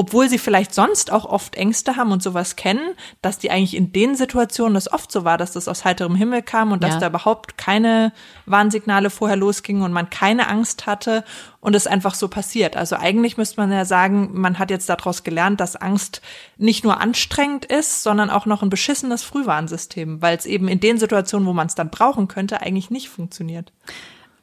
obwohl 0.00 0.30
sie 0.30 0.38
vielleicht 0.38 0.74
sonst 0.74 1.12
auch 1.12 1.26
oft 1.26 1.56
Ängste 1.56 1.96
haben 1.96 2.10
und 2.10 2.22
sowas 2.22 2.56
kennen, 2.56 2.94
dass 3.20 3.36
die 3.36 3.50
eigentlich 3.50 3.76
in 3.76 3.92
den 3.92 4.16
Situationen 4.16 4.72
das 4.72 4.90
oft 4.90 5.12
so 5.12 5.24
war, 5.24 5.36
dass 5.36 5.52
das 5.52 5.68
aus 5.68 5.84
heiterem 5.84 6.14
Himmel 6.14 6.40
kam 6.40 6.72
und 6.72 6.82
dass 6.82 6.94
Ja. 6.94 7.00
da 7.00 7.06
überhaupt 7.08 7.58
keine 7.58 8.14
Warnsignale 8.46 9.10
vorher 9.10 9.36
losgingen 9.36 9.82
und 9.82 9.92
man 9.92 10.08
keine 10.08 10.48
Angst 10.48 10.86
hatte 10.86 11.22
und 11.60 11.76
es 11.76 11.86
einfach 11.86 12.14
so 12.14 12.28
passiert. 12.28 12.78
Also 12.78 12.96
eigentlich 12.96 13.36
müsste 13.36 13.60
man 13.60 13.70
ja 13.70 13.84
sagen, 13.84 14.30
man 14.32 14.58
hat 14.58 14.70
jetzt 14.70 14.88
daraus 14.88 15.22
gelernt, 15.22 15.60
dass 15.60 15.76
Angst 15.76 16.22
nicht 16.56 16.82
nur 16.82 16.98
anstrengend 16.98 17.66
ist, 17.66 18.02
sondern 18.02 18.30
auch 18.30 18.46
noch 18.46 18.62
ein 18.62 18.70
beschissenes 18.70 19.22
Frühwarnsystem, 19.22 20.22
weil 20.22 20.34
es 20.34 20.46
eben 20.46 20.66
in 20.66 20.80
den 20.80 20.96
Situationen, 20.98 21.46
wo 21.46 21.52
man 21.52 21.66
es 21.66 21.74
dann 21.74 21.90
brauchen 21.90 22.26
könnte, 22.26 22.62
eigentlich 22.62 22.88
nicht 22.88 23.10
funktioniert. 23.10 23.70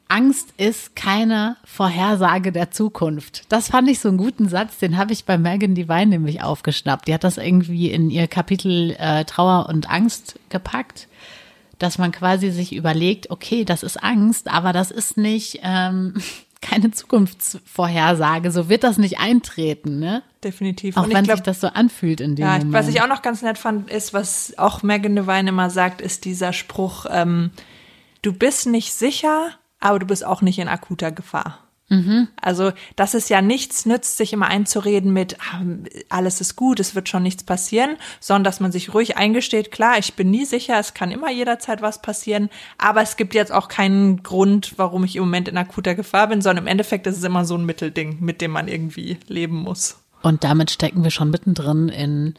Angst 0.08 0.54
ist 0.56 0.96
keine 0.96 1.56
Vorhersage 1.64 2.50
der 2.50 2.70
Zukunft. 2.70 3.44
Das 3.50 3.68
fand 3.68 3.88
ich 3.90 4.00
so 4.00 4.08
einen 4.08 4.16
guten 4.18 4.48
Satz, 4.48 4.78
den 4.78 4.96
habe 4.96 5.12
ich 5.12 5.24
bei 5.26 5.36
Megan 5.38 5.74
Devine 5.74 6.06
nämlich 6.06 6.42
aufgeschnappt. 6.42 7.08
Die 7.08 7.14
hat 7.14 7.24
das 7.24 7.36
irgendwie 7.36 7.90
in 7.90 8.10
ihr 8.10 8.26
Kapitel 8.26 8.96
äh, 8.98 9.24
Trauer 9.26 9.68
und 9.68 9.90
Angst 9.90 10.38
gepackt, 10.48 11.08
dass 11.78 11.98
man 11.98 12.10
quasi 12.12 12.50
sich 12.50 12.74
überlegt, 12.74 13.30
okay, 13.30 13.64
das 13.64 13.82
ist 13.82 14.02
Angst, 14.02 14.48
aber 14.48 14.72
das 14.72 14.90
ist 14.90 15.16
nicht 15.18 15.60
ähm, 15.62 16.14
keine 16.62 16.90
Zukunftsvorhersage. 16.90 18.50
So 18.50 18.68
wird 18.68 18.84
das 18.84 18.98
nicht 18.98 19.18
eintreten, 19.20 19.98
ne? 19.98 20.22
Definitiv. 20.42 20.96
Auch 20.96 21.02
Und 21.04 21.10
ich 21.10 21.16
wenn 21.16 21.24
glaub, 21.24 21.38
sich 21.38 21.44
das 21.44 21.60
so 21.60 21.68
anfühlt 21.68 22.20
in 22.20 22.34
dem 22.34 22.44
Ja, 22.46 22.52
Moment. 22.54 22.72
was 22.72 22.88
ich 22.88 23.00
auch 23.02 23.08
noch 23.08 23.22
ganz 23.22 23.42
nett 23.42 23.58
fand, 23.58 23.90
ist, 23.90 24.14
was 24.14 24.54
auch 24.58 24.82
Megan 24.82 25.16
Devine 25.16 25.50
immer 25.50 25.70
sagt, 25.70 26.00
ist 26.00 26.24
dieser 26.24 26.52
Spruch, 26.52 27.06
ähm, 27.10 27.50
du 28.22 28.32
bist 28.32 28.66
nicht 28.66 28.92
sicher, 28.92 29.50
aber 29.80 29.98
du 29.98 30.06
bist 30.06 30.24
auch 30.24 30.42
nicht 30.42 30.58
in 30.58 30.68
akuter 30.68 31.12
Gefahr. 31.12 31.68
Also, 32.40 32.72
dass 32.96 33.14
es 33.14 33.30
ja 33.30 33.40
nichts 33.40 33.86
nützt, 33.86 34.18
sich 34.18 34.34
immer 34.34 34.48
einzureden 34.48 35.10
mit, 35.10 35.38
ah, 35.40 35.62
alles 36.10 36.40
ist 36.42 36.54
gut, 36.54 36.80
es 36.80 36.94
wird 36.94 37.08
schon 37.08 37.22
nichts 37.22 37.44
passieren, 37.44 37.96
sondern 38.20 38.44
dass 38.44 38.60
man 38.60 38.72
sich 38.72 38.92
ruhig 38.92 39.16
eingesteht, 39.16 39.70
klar, 39.70 39.98
ich 39.98 40.12
bin 40.12 40.30
nie 40.30 40.44
sicher, 40.44 40.78
es 40.78 40.92
kann 40.92 41.10
immer 41.10 41.30
jederzeit 41.30 41.80
was 41.80 42.02
passieren, 42.02 42.50
aber 42.76 43.00
es 43.00 43.16
gibt 43.16 43.32
jetzt 43.32 43.52
auch 43.52 43.68
keinen 43.68 44.22
Grund, 44.22 44.74
warum 44.76 45.04
ich 45.04 45.16
im 45.16 45.22
Moment 45.22 45.48
in 45.48 45.56
akuter 45.56 45.94
Gefahr 45.94 46.26
bin, 46.26 46.42
sondern 46.42 46.64
im 46.64 46.68
Endeffekt 46.68 47.06
ist 47.06 47.16
es 47.16 47.24
immer 47.24 47.46
so 47.46 47.56
ein 47.56 47.64
Mittelding, 47.64 48.18
mit 48.20 48.42
dem 48.42 48.50
man 48.50 48.68
irgendwie 48.68 49.16
leben 49.26 49.56
muss. 49.56 49.98
Und 50.22 50.44
damit 50.44 50.70
stecken 50.70 51.04
wir 51.04 51.10
schon 51.10 51.30
mittendrin 51.30 51.88
in 51.88 52.34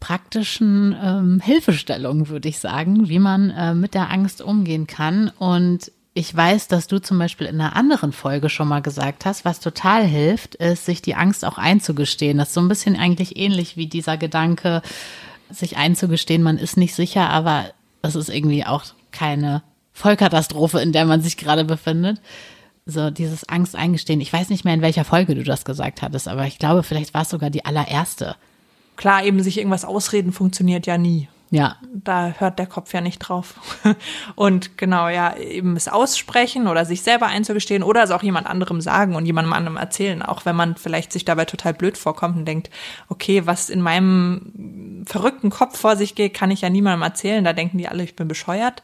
praktischen 0.00 0.96
ähm, 1.02 1.40
Hilfestellungen, 1.44 2.28
würde 2.28 2.48
ich 2.48 2.60
sagen, 2.60 3.08
wie 3.08 3.18
man 3.18 3.50
äh, 3.50 3.74
mit 3.74 3.94
der 3.94 4.10
Angst 4.10 4.40
umgehen 4.40 4.86
kann. 4.86 5.30
Und 5.38 5.90
ich 6.16 6.34
weiß, 6.34 6.68
dass 6.68 6.86
du 6.86 6.98
zum 6.98 7.18
Beispiel 7.18 7.46
in 7.46 7.60
einer 7.60 7.76
anderen 7.76 8.10
Folge 8.10 8.48
schon 8.48 8.68
mal 8.68 8.80
gesagt 8.80 9.26
hast, 9.26 9.44
was 9.44 9.60
total 9.60 10.02
hilft, 10.02 10.54
ist, 10.54 10.86
sich 10.86 11.02
die 11.02 11.14
Angst 11.14 11.44
auch 11.44 11.58
einzugestehen. 11.58 12.38
Das 12.38 12.48
ist 12.48 12.54
so 12.54 12.62
ein 12.62 12.68
bisschen 12.68 12.96
eigentlich 12.96 13.36
ähnlich 13.36 13.76
wie 13.76 13.86
dieser 13.86 14.16
Gedanke, 14.16 14.80
sich 15.50 15.76
einzugestehen, 15.76 16.42
man 16.42 16.56
ist 16.56 16.78
nicht 16.78 16.94
sicher, 16.94 17.28
aber 17.28 17.66
es 18.00 18.14
ist 18.14 18.30
irgendwie 18.30 18.64
auch 18.64 18.84
keine 19.12 19.62
Vollkatastrophe, 19.92 20.80
in 20.80 20.92
der 20.92 21.04
man 21.04 21.20
sich 21.20 21.36
gerade 21.36 21.66
befindet. 21.66 22.18
So 22.86 23.10
dieses 23.10 23.46
Angst 23.50 23.76
eingestehen. 23.76 24.22
Ich 24.22 24.32
weiß 24.32 24.48
nicht 24.48 24.64
mehr, 24.64 24.72
in 24.72 24.82
welcher 24.82 25.04
Folge 25.04 25.34
du 25.34 25.44
das 25.44 25.66
gesagt 25.66 26.00
hattest, 26.00 26.28
aber 26.28 26.46
ich 26.46 26.58
glaube, 26.58 26.82
vielleicht 26.82 27.12
war 27.12 27.22
es 27.22 27.28
sogar 27.28 27.50
die 27.50 27.66
allererste. 27.66 28.36
Klar, 28.96 29.22
eben 29.22 29.42
sich 29.42 29.58
irgendwas 29.58 29.84
ausreden 29.84 30.32
funktioniert 30.32 30.86
ja 30.86 30.96
nie. 30.96 31.28
Ja, 31.50 31.76
Da 31.92 32.34
hört 32.38 32.58
der 32.58 32.66
Kopf 32.66 32.92
ja 32.92 33.00
nicht 33.00 33.18
drauf. 33.20 33.54
Und 34.34 34.76
genau, 34.78 35.08
ja, 35.08 35.36
eben 35.36 35.76
es 35.76 35.88
aussprechen 35.88 36.66
oder 36.66 36.84
sich 36.84 37.02
selber 37.02 37.26
einzugestehen 37.26 37.82
oder 37.82 38.02
es 38.02 38.10
auch 38.10 38.22
jemand 38.22 38.46
anderem 38.46 38.80
sagen 38.80 39.14
und 39.14 39.26
jemandem 39.26 39.52
anderem 39.52 39.76
erzählen, 39.76 40.22
auch 40.22 40.44
wenn 40.44 40.56
man 40.56 40.76
vielleicht 40.76 41.12
sich 41.12 41.24
dabei 41.24 41.44
total 41.44 41.74
blöd 41.74 41.96
vorkommt 41.96 42.36
und 42.36 42.46
denkt, 42.46 42.70
okay, 43.08 43.46
was 43.46 43.70
in 43.70 43.80
meinem 43.80 45.04
verrückten 45.06 45.50
Kopf 45.50 45.78
vor 45.78 45.96
sich 45.96 46.14
geht, 46.14 46.34
kann 46.34 46.50
ich 46.50 46.62
ja 46.62 46.70
niemandem 46.70 47.02
erzählen. 47.02 47.44
Da 47.44 47.52
denken 47.52 47.78
die 47.78 47.88
alle, 47.88 48.02
ich 48.02 48.16
bin 48.16 48.28
bescheuert. 48.28 48.82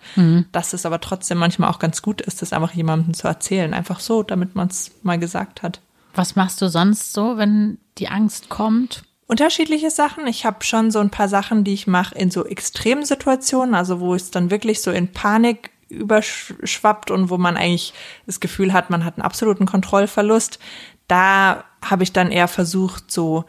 Dass 0.53 0.72
es 0.72 0.87
aber 0.87 1.01
trotzdem 1.01 1.38
manchmal 1.38 1.70
auch 1.70 1.79
ganz 1.79 2.03
gut 2.03 2.20
ist, 2.20 2.42
das 2.42 2.53
einfach 2.53 2.72
jemandem 2.72 3.14
zu 3.14 3.27
erzählen. 3.27 3.75
Einfach 3.75 4.01
so, 4.01 4.22
damit 4.22 4.55
man 4.55 4.68
es 4.68 4.92
mal 5.03 5.18
gesagt 5.18 5.62
hat. 5.62 5.81
Was 6.14 6.37
machst 6.37 6.61
du 6.61 6.68
sonst 6.68 7.12
so, 7.12 7.38
wenn 7.38 7.79
die 7.98 8.09
Angst 8.09 8.48
kommt? 8.48 9.05
Unterschiedliche 9.26 9.90
Sachen. 9.90 10.26
Ich 10.26 10.44
habe 10.44 10.64
schon 10.64 10.90
so 10.90 10.98
ein 10.98 11.11
paar 11.11 11.28
Sachen, 11.28 11.64
die 11.64 11.74
ich 11.74 11.87
mache 11.87 12.14
in 12.14 12.30
so 12.30 12.44
extremen 12.44 13.04
Situationen, 13.04 13.74
also 13.74 14.00
wo 14.00 14.14
es 14.14 14.30
dann 14.30 14.50
wirklich 14.50 14.82
so 14.82 14.90
in 14.90 15.08
Panik 15.08 15.70
überschwappt 15.88 17.11
und 17.11 17.30
wo 17.30 17.38
man 17.38 17.56
eigentlich 17.56 17.92
das 18.26 18.40
Gefühl 18.40 18.72
hat, 18.72 18.90
man 18.90 19.04
hat 19.04 19.16
einen 19.16 19.24
absoluten 19.24 19.66
Kontrollverlust. 19.66 20.58
Da 21.06 21.64
habe 21.82 22.02
ich 22.02 22.12
dann 22.12 22.30
eher 22.30 22.48
versucht, 22.48 23.11
so 23.11 23.44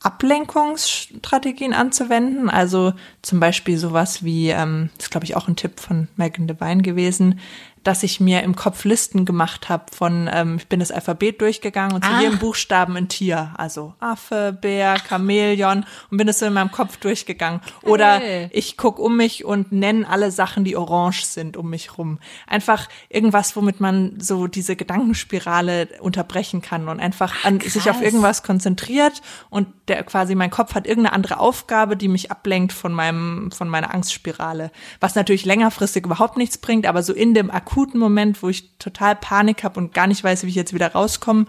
Ablenkungsstrategien 0.00 1.74
anzuwenden. 1.74 2.48
Also 2.48 2.94
zum 3.22 3.40
Beispiel 3.40 3.78
sowas 3.78 4.22
wie, 4.22 4.50
ähm, 4.50 4.90
das 4.96 5.06
ist 5.06 5.10
glaube 5.10 5.24
ich 5.24 5.36
auch 5.36 5.48
ein 5.48 5.56
Tipp 5.56 5.80
von 5.80 6.08
Megan 6.16 6.46
Devine 6.46 6.82
gewesen, 6.82 7.40
dass 7.84 8.02
ich 8.02 8.20
mir 8.20 8.42
im 8.42 8.56
Kopf 8.56 8.84
Listen 8.84 9.24
gemacht 9.24 9.68
habe 9.68 9.84
von, 9.92 10.28
ähm, 10.32 10.56
ich 10.58 10.66
bin 10.68 10.80
das 10.80 10.90
Alphabet 10.90 11.40
durchgegangen 11.40 11.94
und 11.94 12.04
zu 12.04 12.10
Ah. 12.10 12.20
jedem 12.20 12.38
Buchstaben 12.38 12.96
ein 12.96 13.08
Tier. 13.08 13.52
Also 13.56 13.94
Affe, 14.00 14.56
Bär, 14.60 14.96
Chamäleon 15.08 15.84
und 16.10 16.16
bin 16.18 16.28
es 16.28 16.38
so 16.38 16.46
in 16.46 16.52
meinem 16.52 16.70
Kopf 16.72 16.96
durchgegangen. 16.98 17.60
Oder 17.82 18.20
ich 18.52 18.76
guck 18.76 18.98
um 18.98 19.16
mich 19.16 19.44
und 19.44 19.72
nenne 19.72 20.08
alle 20.08 20.30
Sachen, 20.30 20.64
die 20.64 20.76
orange 20.76 21.24
sind 21.24 21.56
um 21.56 21.70
mich 21.70 21.98
rum. 21.98 22.18
Einfach 22.46 22.88
irgendwas, 23.08 23.56
womit 23.56 23.80
man 23.80 24.18
so 24.20 24.46
diese 24.46 24.76
Gedankenspirale 24.76 25.88
unterbrechen 26.00 26.62
kann 26.62 26.88
und 26.88 27.00
einfach 27.00 27.44
an, 27.44 27.60
sich 27.60 27.90
auf 27.90 28.02
irgendwas 28.02 28.42
konzentriert 28.42 29.22
und 29.50 29.68
der 29.88 30.02
quasi 30.04 30.34
mein 30.34 30.50
Kopf 30.50 30.74
hat 30.74 30.86
irgendeine 30.86 31.14
andere 31.14 31.40
Aufgabe, 31.40 31.96
die 31.96 32.08
mich 32.08 32.30
ablenkt 32.30 32.72
von 32.72 32.92
meinem 32.92 33.50
von 33.52 33.68
meiner 33.68 33.94
Angstspirale, 33.94 34.70
was 35.00 35.14
natürlich 35.14 35.44
längerfristig 35.44 36.04
überhaupt 36.04 36.36
nichts 36.36 36.58
bringt, 36.58 36.86
aber 36.86 37.02
so 37.02 37.12
in 37.12 37.34
dem 37.34 37.50
akuten 37.68 38.00
Moment, 38.00 38.42
wo 38.42 38.48
ich 38.48 38.76
total 38.78 39.14
Panik 39.14 39.62
habe 39.64 39.78
und 39.78 39.92
gar 39.92 40.06
nicht 40.06 40.24
weiß, 40.24 40.44
wie 40.44 40.48
ich 40.48 40.54
jetzt 40.54 40.72
wieder 40.72 40.92
rauskomme, 40.92 41.46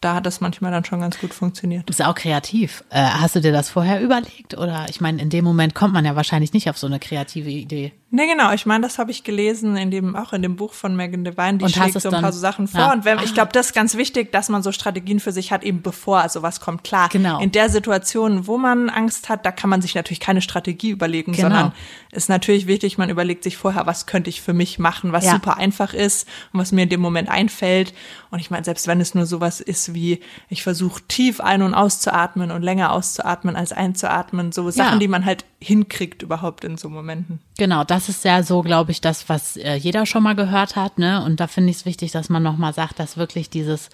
da 0.00 0.14
hat 0.16 0.26
das 0.26 0.40
manchmal 0.40 0.72
dann 0.72 0.84
schon 0.84 1.00
ganz 1.00 1.18
gut 1.20 1.32
funktioniert. 1.32 1.82
Du 1.82 1.86
bist 1.86 2.02
auch 2.04 2.16
kreativ. 2.16 2.82
Äh, 2.90 3.02
hast 3.02 3.36
du 3.36 3.40
dir 3.40 3.52
das 3.52 3.70
vorher 3.70 4.00
überlegt? 4.02 4.58
Oder 4.58 4.86
ich 4.90 5.00
meine, 5.00 5.22
in 5.22 5.30
dem 5.30 5.44
Moment 5.44 5.74
kommt 5.74 5.94
man 5.94 6.04
ja 6.04 6.16
wahrscheinlich 6.16 6.52
nicht 6.52 6.68
auf 6.68 6.76
so 6.76 6.88
eine 6.88 6.98
kreative 6.98 7.50
Idee. 7.50 7.92
Ne, 8.14 8.26
genau. 8.26 8.52
Ich 8.52 8.66
meine, 8.66 8.82
das 8.82 8.98
habe 8.98 9.10
ich 9.10 9.24
gelesen 9.24 9.74
in 9.78 9.90
dem, 9.90 10.14
auch 10.14 10.34
in 10.34 10.42
dem 10.42 10.54
Buch 10.54 10.74
von 10.74 10.94
Megan 10.94 11.24
Devine. 11.24 11.56
Die 11.56 11.64
Und 11.64 11.70
schlägt 11.70 11.98
so 11.98 12.10
ein 12.10 12.12
paar 12.12 12.20
dann- 12.20 12.32
so 12.32 12.38
Sachen 12.38 12.68
vor. 12.68 12.78
Ja. 12.80 12.92
Und 12.92 13.06
wenn, 13.06 13.18
ich 13.20 13.30
Ah. 13.30 13.34
glaube, 13.34 13.52
das 13.54 13.68
ist 13.68 13.72
ganz 13.74 13.96
wichtig, 13.96 14.30
dass 14.32 14.50
man 14.50 14.62
so 14.62 14.70
Strategien 14.70 15.18
für 15.18 15.32
sich 15.32 15.50
hat, 15.50 15.64
eben 15.64 15.80
bevor 15.80 16.28
sowas 16.28 16.60
kommt. 16.60 16.84
Klar, 16.84 17.08
Genau. 17.08 17.40
in 17.40 17.52
der 17.52 17.70
Situation, 17.70 18.46
wo 18.46 18.58
man 18.58 18.90
Angst 18.90 19.30
hat, 19.30 19.46
da 19.46 19.50
kann 19.50 19.70
man 19.70 19.80
sich 19.80 19.94
natürlich 19.94 20.20
keine 20.20 20.42
Strategie 20.42 20.90
überlegen, 20.90 21.32
Genau. 21.32 21.48
sondern 21.48 21.72
ist 22.10 22.28
natürlich 22.28 22.66
wichtig, 22.66 22.98
man 22.98 23.08
überlegt 23.08 23.44
sich 23.44 23.56
vorher, 23.56 23.86
was 23.86 24.04
könnte 24.04 24.28
ich 24.28 24.42
für 24.42 24.52
mich 24.52 24.78
machen, 24.78 25.12
was 25.12 25.24
Ja. 25.24 25.32
super 25.32 25.56
einfach 25.56 25.94
ist 25.94 26.28
und 26.52 26.60
was 26.60 26.70
mir 26.70 26.82
in 26.82 26.90
dem 26.90 27.00
Moment 27.00 27.30
einfällt. 27.30 27.94
Und 28.30 28.40
ich 28.40 28.50
meine, 28.50 28.64
selbst 28.64 28.86
wenn 28.88 29.00
es 29.00 29.14
nur 29.14 29.24
sowas 29.24 29.62
ist 29.62 29.94
wie, 29.94 30.20
ich 30.50 30.62
versuche 30.62 31.00
tief 31.08 31.40
ein- 31.40 31.62
und 31.62 31.72
auszuatmen 31.72 32.50
und 32.50 32.60
länger 32.60 32.92
auszuatmen 32.92 33.56
als 33.56 33.72
einzuatmen, 33.72 34.52
so 34.52 34.70
Sachen, 34.70 35.00
die 35.00 35.08
man 35.08 35.24
halt 35.24 35.46
hinkriegt 35.60 36.22
überhaupt 36.22 36.64
in 36.64 36.76
so 36.76 36.90
Momenten. 36.90 37.40
Genau, 37.56 37.84
das 37.84 38.01
ist 38.08 38.24
ja 38.24 38.42
so, 38.42 38.62
glaube 38.62 38.90
ich, 38.90 39.00
das, 39.00 39.28
was 39.28 39.56
äh, 39.56 39.74
jeder 39.74 40.06
schon 40.06 40.22
mal 40.22 40.34
gehört 40.34 40.76
hat, 40.76 40.98
ne? 40.98 41.24
Und 41.24 41.40
da 41.40 41.46
finde 41.46 41.70
ich 41.70 41.76
es 41.76 41.86
wichtig, 41.86 42.12
dass 42.12 42.28
man 42.28 42.42
nochmal 42.42 42.72
sagt, 42.72 42.98
dass 42.98 43.16
wirklich 43.16 43.50
dieses 43.50 43.90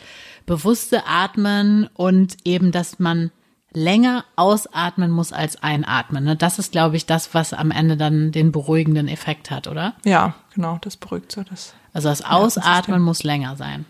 bewusste 0.47 1.07
Atmen 1.07 1.89
und 1.95 2.37
eben, 2.45 2.73
dass 2.73 2.99
man 2.99 3.31
länger 3.73 4.25
ausatmen 4.37 5.11
muss 5.11 5.33
als 5.33 5.63
einatmen. 5.63 6.25
Ne? 6.25 6.37
Das 6.37 6.59
ist, 6.59 6.73
glaube 6.73 6.97
ich, 6.97 7.07
das, 7.07 7.35
was 7.35 7.53
am 7.53 7.71
Ende 7.71 7.97
dann 7.97 8.33
den 8.33 8.51
beruhigenden 8.51 9.09
Effekt 9.09 9.51
hat, 9.51 9.67
oder? 9.67 9.95
Ja, 10.05 10.35
genau, 10.55 10.79
das 10.81 10.97
beruhigt 10.97 11.33
so 11.33 11.43
das. 11.43 11.75
Also 11.93 12.09
das. 12.09 12.25
Ausatmen 12.25 13.03
muss 13.03 13.23
länger 13.23 13.57
sein. 13.57 13.85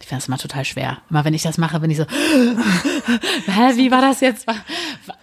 Ich 0.00 0.06
finde 0.06 0.20
das 0.22 0.28
immer 0.28 0.38
total 0.38 0.64
schwer. 0.64 0.98
Immer 1.10 1.24
wenn 1.24 1.34
ich 1.34 1.42
das 1.42 1.58
mache, 1.58 1.78
bin 1.80 1.90
ich 1.90 1.98
so, 1.98 2.04
hä, 3.46 3.76
wie 3.76 3.90
war 3.90 4.00
das 4.00 4.20
jetzt? 4.20 4.46
W- 4.46 4.52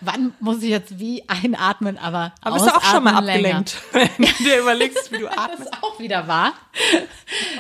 Wann 0.02 0.34
muss 0.40 0.62
ich 0.62 0.70
jetzt 0.70 1.00
wie 1.00 1.24
einatmen, 1.28 1.98
aber 1.98 2.34
Aber 2.42 2.56
bist 2.56 2.68
du 2.68 2.76
auch 2.76 2.84
schon 2.84 3.04
mal 3.04 3.12
ausatmen 3.16 3.26
länger. 3.42 3.58
abgelenkt, 3.60 3.78
wenn 3.92 4.26
du 4.38 4.44
dir 4.44 4.60
überlegst, 4.62 5.12
wie 5.12 5.18
du 5.18 5.26
Das 5.36 5.38
atmest. 5.38 5.62
ist 5.64 5.84
auch 5.84 6.00
wieder 6.00 6.28
wahr. 6.28 6.54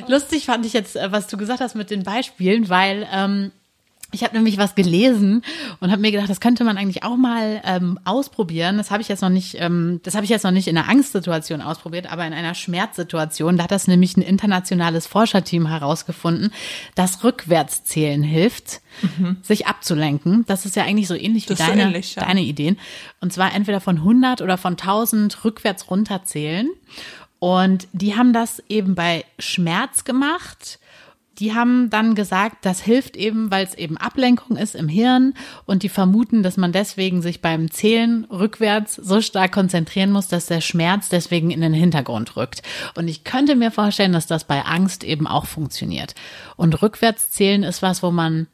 Lustig 0.07 0.45
fand 0.45 0.65
ich 0.65 0.73
jetzt, 0.73 0.95
äh, 0.95 1.11
was 1.11 1.27
du 1.27 1.37
gesagt 1.37 1.59
hast 1.61 1.75
mit 1.75 1.89
den 1.89 2.03
Beispielen, 2.03 2.69
weil 2.69 3.07
ähm, 3.11 3.51
ich 4.11 4.23
habe 4.23 4.35
nämlich 4.35 4.57
was 4.57 4.73
gelesen 4.73 5.41
und 5.81 5.91
habe 5.91 6.01
mir 6.01 6.11
gedacht, 6.11 6.29
das 6.29 6.39
könnte 6.39 6.63
man 6.63 6.77
eigentlich 6.77 7.03
auch 7.03 7.17
mal 7.17 7.61
ähm, 7.65 7.99
ausprobieren. 8.05 8.77
Das 8.77 8.89
habe 8.89 9.01
ich 9.01 9.09
jetzt 9.09 9.21
noch 9.21 9.29
nicht, 9.29 9.57
ähm, 9.59 9.99
das 10.03 10.15
habe 10.15 10.23
ich 10.23 10.29
jetzt 10.29 10.43
noch 10.43 10.51
nicht 10.51 10.69
in 10.69 10.77
einer 10.77 10.87
Angstsituation 10.87 11.61
ausprobiert, 11.61 12.11
aber 12.11 12.25
in 12.25 12.33
einer 12.33 12.55
Schmerzsituation. 12.55 13.57
Da 13.57 13.65
hat 13.65 13.71
das 13.71 13.87
nämlich 13.87 14.15
ein 14.15 14.21
internationales 14.21 15.07
Forscherteam 15.07 15.67
herausgefunden, 15.67 16.53
dass 16.95 17.23
Rückwärtszählen 17.25 18.23
hilft, 18.23 18.81
sich 19.41 19.67
abzulenken. 19.67 20.45
Das 20.47 20.65
ist 20.65 20.77
ja 20.77 20.83
eigentlich 20.83 21.07
so 21.07 21.15
ähnlich 21.15 21.49
wie 21.49 21.55
Das 21.55 21.59
so 21.59 21.65
deine, 21.65 21.83
ähnlich, 21.83 22.15
ja. 22.15 22.25
deine 22.25 22.41
Ideen. 22.41 22.77
Und 23.19 23.33
zwar 23.33 23.53
entweder 23.53 23.81
von 23.81 23.97
100 23.97 24.41
oder 24.41 24.57
von 24.57 24.73
1000 24.73 25.43
rückwärts 25.43 25.91
runterzählen. 25.91 26.69
Und 27.39 27.87
die 27.91 28.15
haben 28.15 28.33
das 28.33 28.63
eben 28.69 28.95
bei 28.95 29.25
Schmerz 29.37 30.05
gemacht 30.05 30.79
die 31.39 31.53
haben 31.53 31.89
dann 31.89 32.15
gesagt, 32.15 32.65
das 32.65 32.81
hilft 32.81 33.15
eben, 33.15 33.51
weil 33.51 33.65
es 33.65 33.75
eben 33.75 33.97
Ablenkung 33.97 34.57
ist 34.57 34.75
im 34.75 34.87
Hirn 34.87 35.33
und 35.65 35.83
die 35.83 35.89
vermuten, 35.89 36.43
dass 36.43 36.57
man 36.57 36.71
deswegen 36.71 37.21
sich 37.21 37.41
beim 37.41 37.69
Zählen 37.69 38.25
rückwärts 38.25 38.95
so 38.95 39.21
stark 39.21 39.51
konzentrieren 39.51 40.11
muss, 40.11 40.27
dass 40.27 40.47
der 40.47 40.61
Schmerz 40.61 41.09
deswegen 41.09 41.51
in 41.51 41.61
den 41.61 41.73
Hintergrund 41.73 42.35
rückt. 42.35 42.63
Und 42.95 43.07
ich 43.07 43.23
könnte 43.23 43.55
mir 43.55 43.71
vorstellen, 43.71 44.13
dass 44.13 44.27
das 44.27 44.45
bei 44.45 44.63
Angst 44.63 45.03
eben 45.03 45.27
auch 45.27 45.45
funktioniert. 45.45 46.15
Und 46.55 46.81
rückwärts 46.81 47.31
zählen 47.31 47.63
ist 47.63 47.81
was, 47.81 48.01
wo 48.01 48.11
man 48.11 48.47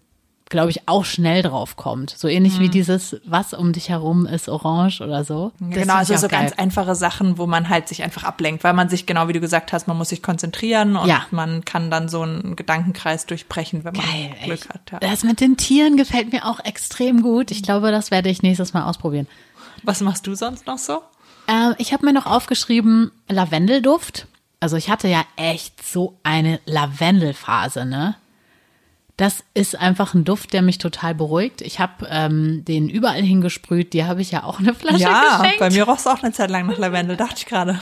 glaube 0.53 0.69
ich, 0.69 0.87
auch 0.87 1.03
schnell 1.03 1.41
drauf 1.41 1.75
kommt. 1.77 2.11
So 2.11 2.27
ähnlich 2.27 2.57
mhm. 2.57 2.59
wie 2.61 2.69
dieses, 2.69 3.19
was 3.25 3.55
um 3.55 3.73
dich 3.73 3.89
herum 3.89 4.27
ist 4.27 4.47
orange 4.47 5.01
oder 5.01 5.25
so. 5.25 5.51
Das 5.59 5.81
genau, 5.81 5.95
also 5.95 6.15
so 6.15 6.27
geil. 6.27 6.41
ganz 6.41 6.53
einfache 6.53 6.93
Sachen, 6.93 7.39
wo 7.39 7.47
man 7.47 7.69
halt 7.69 7.87
sich 7.87 8.03
einfach 8.03 8.23
ablenkt, 8.23 8.63
weil 8.63 8.73
man 8.73 8.87
sich, 8.87 9.07
genau 9.07 9.27
wie 9.27 9.33
du 9.33 9.39
gesagt 9.39 9.73
hast, 9.73 9.87
man 9.87 9.97
muss 9.97 10.09
sich 10.09 10.21
konzentrieren 10.21 10.95
und 10.95 11.09
ja. 11.09 11.25
man 11.31 11.65
kann 11.65 11.89
dann 11.89 12.07
so 12.07 12.21
einen 12.21 12.55
Gedankenkreis 12.55 13.25
durchbrechen, 13.25 13.83
wenn 13.83 13.93
man 13.93 14.05
geil, 14.05 14.35
Glück 14.43 14.59
echt. 14.59 14.69
hat. 14.69 14.91
Ja. 14.91 14.99
Das 14.99 15.23
mit 15.23 15.41
den 15.41 15.57
Tieren 15.57 15.97
gefällt 15.97 16.31
mir 16.31 16.45
auch 16.45 16.59
extrem 16.63 17.23
gut. 17.23 17.49
Ich 17.49 17.63
glaube, 17.63 17.89
das 17.89 18.11
werde 18.11 18.29
ich 18.29 18.43
nächstes 18.43 18.73
Mal 18.73 18.83
ausprobieren. 18.83 19.27
Was 19.81 20.01
machst 20.01 20.27
du 20.27 20.35
sonst 20.35 20.67
noch 20.67 20.77
so? 20.77 21.01
Äh, 21.47 21.73
ich 21.79 21.93
habe 21.93 22.05
mir 22.05 22.13
noch 22.13 22.27
aufgeschrieben, 22.27 23.11
Lavendelduft. 23.27 24.27
Also 24.59 24.77
ich 24.77 24.91
hatte 24.91 25.07
ja 25.07 25.23
echt 25.35 25.83
so 25.83 26.19
eine 26.21 26.59
Lavendelphase, 26.65 27.85
ne? 27.85 28.15
Das 29.17 29.43
ist 29.53 29.79
einfach 29.79 30.15
ein 30.15 30.23
Duft, 30.23 30.53
der 30.53 30.63
mich 30.63 30.79
total 30.79 31.13
beruhigt. 31.13 31.61
Ich 31.61 31.79
habe 31.79 32.07
ähm, 32.09 32.65
den 32.65 32.89
überall 32.89 33.21
hingesprüht. 33.21 33.93
Die 33.93 34.05
habe 34.05 34.21
ich 34.21 34.31
ja 34.31 34.43
auch 34.43 34.59
eine 34.59 34.73
Flasche 34.73 35.03
ja, 35.03 35.37
geschenkt. 35.37 35.59
Ja, 35.59 35.67
bei 35.67 35.69
mir 35.69 35.83
roch 35.83 35.97
es 35.97 36.07
auch 36.07 36.23
eine 36.23 36.31
Zeit 36.31 36.49
lang 36.49 36.65
nach 36.65 36.79
Lavendel, 36.79 37.15
dachte 37.15 37.35
ich 37.37 37.45
gerade. 37.45 37.79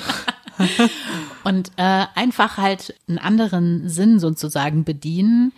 Und 1.43 1.71
äh, 1.77 2.05
einfach 2.15 2.57
halt 2.57 2.95
einen 3.07 3.17
anderen 3.17 3.87
Sinn 3.87 4.19
sozusagen 4.19 4.83
bedienen. 4.83 5.53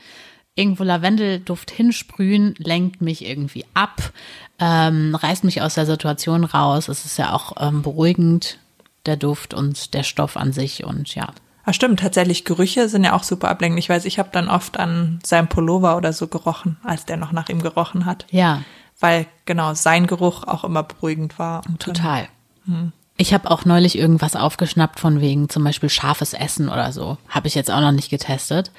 Irgendwo 0.55 0.83
Lavendelduft 0.83 1.71
hinsprühen, 1.71 2.53
lenkt 2.59 3.01
mich 3.01 3.25
irgendwie 3.25 3.65
ab, 3.73 4.11
ähm, 4.59 5.15
reißt 5.15 5.43
mich 5.43 5.63
aus 5.63 5.73
der 5.73 5.87
Situation 5.87 6.43
raus. 6.43 6.87
Es 6.87 7.05
ist 7.05 7.17
ja 7.17 7.33
auch 7.33 7.53
ähm, 7.59 7.81
beruhigend, 7.81 8.59
der 9.07 9.17
Duft 9.17 9.53
und 9.53 9.95
der 9.95 10.03
Stoff 10.03 10.37
an 10.37 10.53
sich 10.53 10.83
und 10.83 11.15
ja. 11.15 11.33
Ah, 11.65 11.71
stimmt, 11.71 12.01
tatsächlich 12.01 12.43
Gerüche 12.43 12.89
sind 12.89 13.05
ja 13.05 13.13
auch 13.13 13.23
super 13.23 13.49
ablenkend. 13.49 13.79
Ich 13.79 13.87
weiß, 13.87 14.03
ich 14.05 14.19
habe 14.19 14.29
dann 14.31 14.49
oft 14.49 14.77
an 14.77 15.19
seinem 15.23 15.47
Pullover 15.47 15.95
oder 15.95 16.11
so 16.11 16.27
gerochen, 16.27 16.77
als 16.83 17.05
der 17.05 17.15
noch 17.15 17.31
nach 17.31 17.47
ihm 17.47 17.61
gerochen 17.61 18.05
hat. 18.05 18.25
Ja. 18.31 18.61
Weil 18.99 19.27
genau 19.45 19.73
sein 19.73 20.05
Geruch 20.05 20.43
auch 20.43 20.65
immer 20.65 20.83
beruhigend 20.83 21.39
war. 21.39 21.61
Total. 21.79 22.27
Hm. 22.65 22.91
Ich 23.15 23.33
habe 23.33 23.49
auch 23.49 23.63
neulich 23.63 23.97
irgendwas 23.97 24.35
aufgeschnappt 24.35 24.99
von 24.99 25.21
wegen 25.21 25.47
zum 25.47 25.63
Beispiel 25.63 25.89
scharfes 25.89 26.33
Essen 26.33 26.67
oder 26.67 26.91
so. 26.91 27.17
Habe 27.29 27.47
ich 27.47 27.55
jetzt 27.55 27.71
auch 27.71 27.81
noch 27.81 27.91
nicht 27.91 28.09
getestet. 28.09 28.71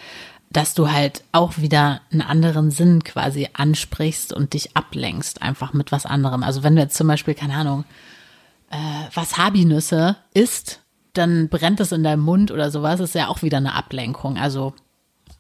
Dass 0.51 0.75
du 0.75 0.93
halt 0.93 1.25
auch 1.33 1.57
wieder 1.57 2.03
einen 2.13 2.23
anderen 2.23 2.71
Sinn 2.71 3.03
quasi 3.03 3.49
ansprichst 3.55 4.33
und 4.33 4.53
dich 4.53 4.77
ablenkst, 4.77 5.43
einfach 5.43 5.73
mit 5.73 5.91
was 5.91 6.07
anderem. 6.07 6.43
Also 6.43 6.63
wenn 6.63 6.77
du 6.77 6.83
jetzt 6.83 6.97
zum 6.97 7.09
Beispiel, 7.09 7.35
keine 7.35 7.55
Ahnung, 7.55 7.85
äh, 8.71 8.77
Wasabi-Nüsse 9.15 10.17
isst 10.33 10.84
dann 11.15 11.49
brennt 11.49 11.81
es 11.81 11.93
in 11.93 12.03
deinem 12.03 12.23
Mund 12.23 12.51
oder 12.51 12.71
sowas, 12.71 13.01
ist 13.01 13.15
ja 13.15 13.29
auch 13.29 13.43
wieder 13.43 13.57
eine 13.59 13.75
Ablenkung. 13.75 14.37
Also 14.37 14.75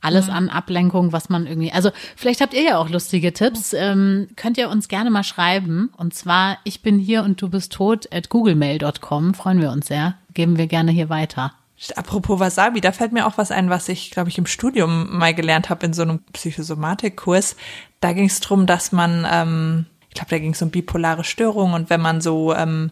alles 0.05 0.29
an 0.29 0.51
Ablenkung, 0.51 1.13
was 1.13 1.31
man 1.31 1.47
irgendwie. 1.47 1.73
Also 1.73 1.91
vielleicht 2.15 2.43
habt 2.43 2.53
ihr 2.53 2.63
ja 2.63 2.79
auch 2.79 2.91
lustige 2.91 3.33
Tipps. 3.33 3.73
Ähm, 3.73 4.29
könnt 4.37 4.59
ihr 4.59 4.69
uns 4.69 4.89
gerne 4.89 5.11
mal 5.11 5.25
schreiben. 5.25 5.91
Und 5.97 6.15
zwar, 6.15 6.59
ich 6.65 6.83
bin 6.83 6.99
hier 6.99 7.23
und 7.23 7.41
du 7.41 7.49
bist 7.49 7.73
tot 7.73 8.13
at 8.13 8.29
googlemail.com. 8.29 9.35
Freuen 9.35 9.61
wir 9.61 9.73
uns 9.73 9.87
sehr. 9.87 10.15
Geben 10.35 10.59
wir 10.59 10.67
gerne 10.67 10.93
hier 10.93 11.09
weiter. 11.09 11.53
Apropos 11.97 12.39
Wasabi, 12.39 12.81
da 12.81 12.93
fällt 12.93 13.13
mir 13.13 13.27
auch 13.27 13.37
was 13.37 13.51
ein, 13.51 13.69
was 13.69 13.89
ich, 13.89 14.11
glaube 14.11 14.29
ich, 14.29 14.39
im 14.39 14.47
Studium 14.47 15.19
mal 15.19 15.35
gelernt 15.35 15.71
habe 15.71 15.87
in 15.87 15.93
so 15.93 16.03
einem 16.03 16.21
Psychosomatikkurs. 16.33 17.57
Da 18.01 18.13
ging 18.13 18.27
es 18.27 18.41
darum, 18.41 18.67
dass 18.67 18.93
man, 18.93 19.27
ähm, 19.31 19.87
ich 20.09 20.15
glaube, 20.15 20.31
da 20.31 20.39
ging 20.39 20.53
es 20.53 20.63
um 20.63 20.71
bipolare 20.71 21.25
Störungen 21.25 21.75
und 21.75 21.91
wenn 21.91 22.01
man 22.01 22.21
so 22.21 22.55
ähm, 22.55 22.91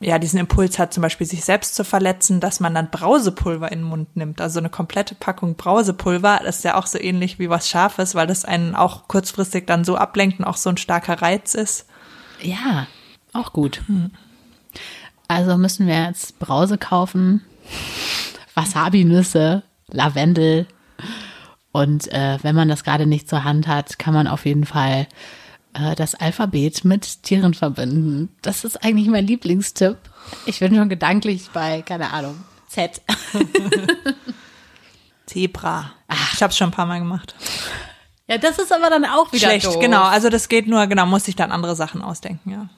ja, 0.00 0.18
diesen 0.18 0.38
Impuls 0.38 0.78
hat, 0.78 0.92
zum 0.92 1.02
Beispiel 1.02 1.26
sich 1.26 1.44
selbst 1.44 1.74
zu 1.74 1.84
verletzen, 1.84 2.40
dass 2.40 2.60
man 2.60 2.74
dann 2.74 2.90
Brausepulver 2.90 3.72
in 3.72 3.80
den 3.80 3.88
Mund 3.88 4.16
nimmt. 4.16 4.40
Also 4.40 4.58
eine 4.58 4.68
komplette 4.68 5.14
Packung 5.14 5.56
Brausepulver, 5.56 6.40
das 6.44 6.58
ist 6.58 6.64
ja 6.64 6.76
auch 6.76 6.86
so 6.86 6.98
ähnlich 6.98 7.38
wie 7.38 7.48
was 7.48 7.68
Scharfes, 7.68 8.14
weil 8.14 8.26
das 8.26 8.44
einen 8.44 8.74
auch 8.74 9.08
kurzfristig 9.08 9.66
dann 9.66 9.84
so 9.84 9.96
ablenkt 9.96 10.38
und 10.38 10.44
auch 10.44 10.58
so 10.58 10.68
ein 10.68 10.76
starker 10.76 11.22
Reiz 11.22 11.54
ist. 11.54 11.86
Ja, 12.42 12.86
auch 13.32 13.52
gut. 13.52 13.82
Hm. 13.86 14.10
Also 15.28 15.56
müssen 15.56 15.86
wir 15.86 16.04
jetzt 16.04 16.38
Brause 16.38 16.76
kaufen, 16.78 17.42
Wasabi-Nüsse, 18.54 19.62
Lavendel. 19.88 20.66
Und 21.72 22.12
äh, 22.12 22.38
wenn 22.42 22.54
man 22.54 22.68
das 22.68 22.84
gerade 22.84 23.06
nicht 23.06 23.28
zur 23.28 23.44
Hand 23.44 23.66
hat, 23.66 23.98
kann 23.98 24.14
man 24.14 24.28
auf 24.28 24.44
jeden 24.44 24.66
Fall 24.66 25.06
äh, 25.76 25.94
das 25.94 26.14
Alphabet 26.14 26.84
mit 26.84 27.22
Tieren 27.22 27.54
verbinden. 27.54 28.30
Das 28.42 28.64
ist 28.64 28.82
eigentlich 28.82 29.08
mein 29.08 29.26
Lieblingstipp. 29.26 29.98
Ich 30.46 30.58
bin 30.58 30.74
schon 30.74 30.88
gedanklich 30.88 31.50
bei, 31.52 31.82
keine 31.82 32.12
Ahnung, 32.12 32.42
Z. 32.68 33.00
Zebra. 35.26 35.92
Ach. 36.08 36.34
Ich 36.34 36.42
habe 36.42 36.50
es 36.50 36.56
schon 36.56 36.68
ein 36.68 36.72
paar 36.72 36.86
Mal 36.86 36.98
gemacht. 36.98 37.34
Ja, 38.28 38.38
das 38.38 38.58
ist 38.58 38.72
aber 38.72 38.90
dann 38.90 39.04
auch 39.04 39.32
wieder 39.32 39.48
schlecht. 39.48 39.66
Doof. 39.66 39.78
Genau, 39.78 40.02
also 40.02 40.30
das 40.30 40.48
geht 40.48 40.66
nur, 40.66 40.86
genau, 40.86 41.06
muss 41.06 41.28
ich 41.28 41.36
dann 41.36 41.52
andere 41.52 41.76
Sachen 41.76 42.02
ausdenken, 42.02 42.50
ja. 42.50 42.68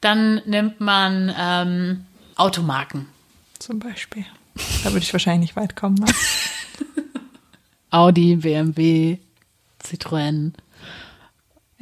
Dann 0.00 0.42
nimmt 0.46 0.80
man 0.80 1.34
ähm, 1.38 2.06
Automarken. 2.36 3.06
Zum 3.58 3.78
Beispiel. 3.78 4.26
Da 4.82 4.92
würde 4.92 5.04
ich 5.04 5.12
wahrscheinlich 5.12 5.50
nicht 5.50 5.56
weit 5.56 5.76
kommen. 5.76 5.96
Ne? 5.96 6.06
Audi, 7.90 8.36
BMW, 8.36 9.18
Citroën. 9.82 10.52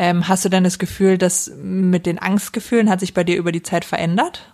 Ähm, 0.03 0.27
hast 0.27 0.45
du 0.45 0.49
denn 0.49 0.65
das 0.65 0.81
Gefühl, 0.81 1.17
dass 1.17 1.49
mit 1.55 2.07
den 2.07 2.19
Angstgefühlen 2.19 2.91
hat 2.91 2.99
sich 2.99 3.15
bei 3.15 3.23
dir 3.23 3.37
über 3.37 3.53
die 3.53 3.63
Zeit 3.63 3.85
verändert? 3.85 4.53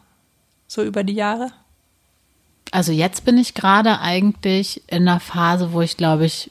So 0.67 0.83
über 0.83 1.05
die 1.05 1.15
Jahre? 1.15 1.53
Also 2.71 2.93
jetzt 2.93 3.25
bin 3.25 3.39
ich 3.39 3.55
gerade 3.55 3.99
eigentlich 3.99 4.83
in 4.89 5.09
einer 5.09 5.21
Phase, 5.21 5.73
wo 5.73 5.81
ich 5.81 5.97
glaube 5.97 6.27
ich 6.27 6.51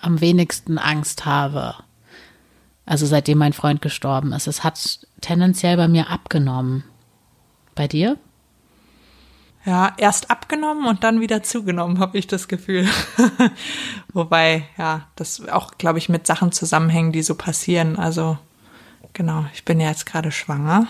am 0.00 0.20
wenigsten 0.20 0.78
Angst 0.78 1.26
habe. 1.26 1.74
Also 2.86 3.04
seitdem 3.04 3.38
mein 3.38 3.52
Freund 3.52 3.82
gestorben 3.82 4.32
ist. 4.32 4.46
Es 4.46 4.62
hat 4.62 5.00
tendenziell 5.20 5.76
bei 5.76 5.88
mir 5.88 6.08
abgenommen. 6.08 6.84
Bei 7.74 7.88
dir? 7.88 8.16
Ja, 9.64 9.92
erst 9.98 10.30
abgenommen 10.30 10.86
und 10.86 11.04
dann 11.04 11.20
wieder 11.20 11.42
zugenommen, 11.42 11.98
habe 11.98 12.16
ich 12.16 12.26
das 12.26 12.48
Gefühl. 12.48 12.88
Wobei, 14.12 14.64
ja, 14.78 15.08
das 15.16 15.46
auch, 15.48 15.76
glaube 15.78 15.98
ich, 15.98 16.08
mit 16.08 16.26
Sachen 16.26 16.52
zusammenhängen, 16.52 17.12
die 17.12 17.22
so 17.22 17.34
passieren. 17.34 17.96
Also, 17.96 18.38
genau, 19.12 19.44
ich 19.52 19.64
bin 19.64 19.80
ja 19.80 19.88
jetzt 19.88 20.06
gerade 20.06 20.30
schwanger 20.30 20.88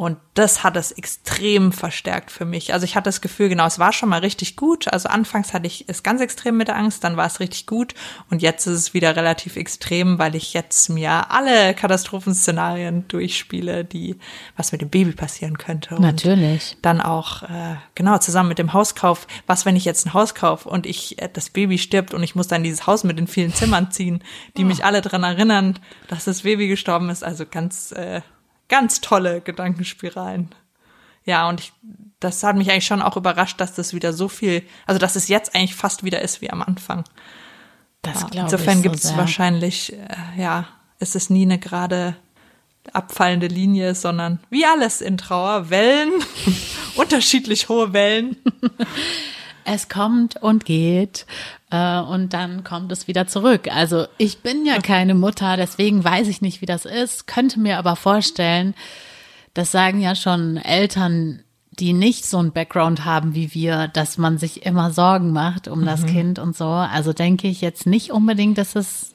und 0.00 0.16
das 0.32 0.64
hat 0.64 0.78
es 0.78 0.92
extrem 0.92 1.72
verstärkt 1.72 2.30
für 2.30 2.46
mich. 2.46 2.72
Also 2.72 2.84
ich 2.84 2.96
hatte 2.96 3.04
das 3.04 3.20
Gefühl, 3.20 3.50
genau, 3.50 3.66
es 3.66 3.78
war 3.78 3.92
schon 3.92 4.08
mal 4.08 4.20
richtig 4.20 4.56
gut. 4.56 4.90
Also 4.90 5.10
anfangs 5.10 5.52
hatte 5.52 5.66
ich 5.66 5.84
es 5.88 6.02
ganz 6.02 6.22
extrem 6.22 6.56
mit 6.56 6.68
der 6.68 6.76
Angst, 6.76 7.04
dann 7.04 7.18
war 7.18 7.26
es 7.26 7.38
richtig 7.38 7.66
gut. 7.66 7.92
Und 8.30 8.40
jetzt 8.40 8.66
ist 8.66 8.78
es 8.78 8.94
wieder 8.94 9.14
relativ 9.14 9.56
extrem, 9.56 10.18
weil 10.18 10.36
ich 10.36 10.54
jetzt 10.54 10.88
mir 10.88 11.30
alle 11.30 11.74
Katastrophenszenarien 11.74 13.08
durchspiele, 13.08 13.84
die, 13.84 14.16
was 14.56 14.72
mit 14.72 14.80
dem 14.80 14.88
Baby 14.88 15.12
passieren 15.12 15.58
könnte. 15.58 15.96
Und 15.96 16.00
Natürlich. 16.00 16.78
Dann 16.80 17.02
auch, 17.02 17.42
äh, 17.42 17.76
genau, 17.94 18.16
zusammen 18.16 18.48
mit 18.48 18.58
dem 18.58 18.72
Hauskauf. 18.72 19.26
Was, 19.46 19.66
wenn 19.66 19.76
ich 19.76 19.84
jetzt 19.84 20.06
ein 20.06 20.14
Haus 20.14 20.34
kaufe 20.34 20.66
und 20.66 20.86
ich, 20.86 21.20
äh, 21.20 21.28
das 21.30 21.50
Baby 21.50 21.76
stirbt 21.76 22.14
und 22.14 22.22
ich 22.22 22.34
muss 22.34 22.48
dann 22.48 22.62
dieses 22.62 22.86
Haus 22.86 23.04
mit 23.04 23.18
den 23.18 23.26
vielen 23.26 23.52
Zimmern 23.52 23.90
ziehen, 23.90 24.24
die 24.56 24.64
oh. 24.64 24.66
mich 24.66 24.82
alle 24.82 25.02
dran 25.02 25.24
erinnern, 25.24 25.78
dass 26.08 26.24
das 26.24 26.40
Baby 26.40 26.68
gestorben 26.68 27.10
ist. 27.10 27.22
Also 27.22 27.44
ganz, 27.44 27.92
äh, 27.92 28.22
ganz 28.70 29.02
tolle 29.02 29.42
Gedankenspiralen. 29.42 30.54
Ja, 31.26 31.48
und 31.48 31.60
ich, 31.60 31.72
das 32.18 32.42
hat 32.42 32.56
mich 32.56 32.70
eigentlich 32.70 32.86
schon 32.86 33.02
auch 33.02 33.16
überrascht, 33.16 33.60
dass 33.60 33.74
das 33.74 33.92
wieder 33.92 34.14
so 34.14 34.28
viel, 34.28 34.62
also 34.86 34.98
dass 34.98 35.16
es 35.16 35.28
jetzt 35.28 35.54
eigentlich 35.54 35.74
fast 35.74 36.02
wieder 36.04 36.22
ist 36.22 36.40
wie 36.40 36.50
am 36.50 36.62
Anfang. 36.62 37.04
Das 38.00 38.22
ja, 38.22 38.28
glaube 38.28 38.50
Insofern 38.50 38.78
so 38.78 38.82
gibt 38.82 38.96
es 38.96 39.16
wahrscheinlich, 39.16 39.92
äh, 39.92 39.98
ja, 40.40 40.66
ist 40.98 41.16
es 41.16 41.28
nie 41.28 41.42
eine 41.42 41.58
gerade 41.58 42.16
abfallende 42.92 43.46
Linie, 43.46 43.94
sondern 43.94 44.40
wie 44.48 44.64
alles 44.64 45.02
in 45.02 45.18
Trauer, 45.18 45.68
Wellen, 45.68 46.12
unterschiedlich 46.94 47.68
hohe 47.68 47.92
Wellen. 47.92 48.36
es 49.64 49.88
kommt 49.88 50.36
und 50.42 50.64
geht 50.64 51.26
äh, 51.70 52.00
und 52.00 52.32
dann 52.32 52.64
kommt 52.64 52.92
es 52.92 53.08
wieder 53.08 53.26
zurück. 53.26 53.68
Also 53.74 54.06
ich 54.18 54.38
bin 54.38 54.66
ja 54.66 54.78
keine 54.78 55.14
Mutter, 55.14 55.56
deswegen 55.56 56.04
weiß 56.04 56.28
ich 56.28 56.40
nicht, 56.40 56.60
wie 56.60 56.66
das 56.66 56.84
ist, 56.84 57.26
könnte 57.26 57.60
mir 57.60 57.78
aber 57.78 57.96
vorstellen, 57.96 58.74
das 59.54 59.72
sagen 59.72 60.00
ja 60.00 60.14
schon 60.14 60.56
Eltern, 60.56 61.42
die 61.70 61.92
nicht 61.92 62.26
so 62.26 62.38
ein 62.38 62.52
Background 62.52 63.04
haben 63.04 63.34
wie 63.34 63.54
wir, 63.54 63.88
dass 63.88 64.18
man 64.18 64.38
sich 64.38 64.66
immer 64.66 64.90
Sorgen 64.90 65.32
macht 65.32 65.66
um 65.66 65.84
das 65.84 66.02
mhm. 66.02 66.06
Kind 66.06 66.38
und 66.38 66.56
so. 66.56 66.66
Also 66.66 67.12
denke 67.12 67.48
ich 67.48 67.60
jetzt 67.60 67.86
nicht 67.86 68.10
unbedingt, 68.12 68.58
dass 68.58 68.76
es 68.76 69.14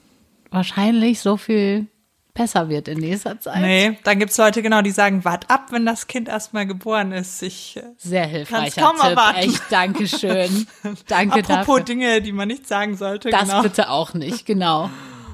wahrscheinlich 0.49 1.19
so 1.19 1.37
viel 1.37 1.87
besser 2.35 2.69
wird 2.69 2.87
in 2.87 2.99
nächster 2.99 3.39
Zeit. 3.39 3.61
Nee, 3.61 3.97
dann 4.03 4.19
gibt's 4.19 4.37
Leute 4.37 4.61
genau, 4.61 4.83
die 4.83 4.91
sagen, 4.91 5.25
wart 5.25 5.49
ab, 5.49 5.71
wenn 5.71 5.85
das 5.85 6.05
Kind 6.05 6.27
erstmal 6.27 6.67
geboren 6.67 7.11
ist. 7.11 7.41
Ich 7.41 7.77
äh, 7.77 7.83
Sehr 7.97 8.27
hilfreicher 8.27 8.81
kaum 8.81 8.97
Tipp. 8.97 9.09
erwarten. 9.09 9.39
Echt, 9.39 9.63
danke 9.71 10.07
schön. 10.07 10.67
Danke 11.07 11.39
Apropos 11.39 11.65
dafür. 11.65 11.79
Dinge, 11.83 12.21
die 12.21 12.31
man 12.31 12.47
nicht 12.47 12.67
sagen 12.67 12.95
sollte. 12.95 13.29
Das 13.29 13.49
genau. 13.49 13.63
bitte 13.63 13.89
auch 13.89 14.13
nicht, 14.13 14.45
genau. 14.45 14.89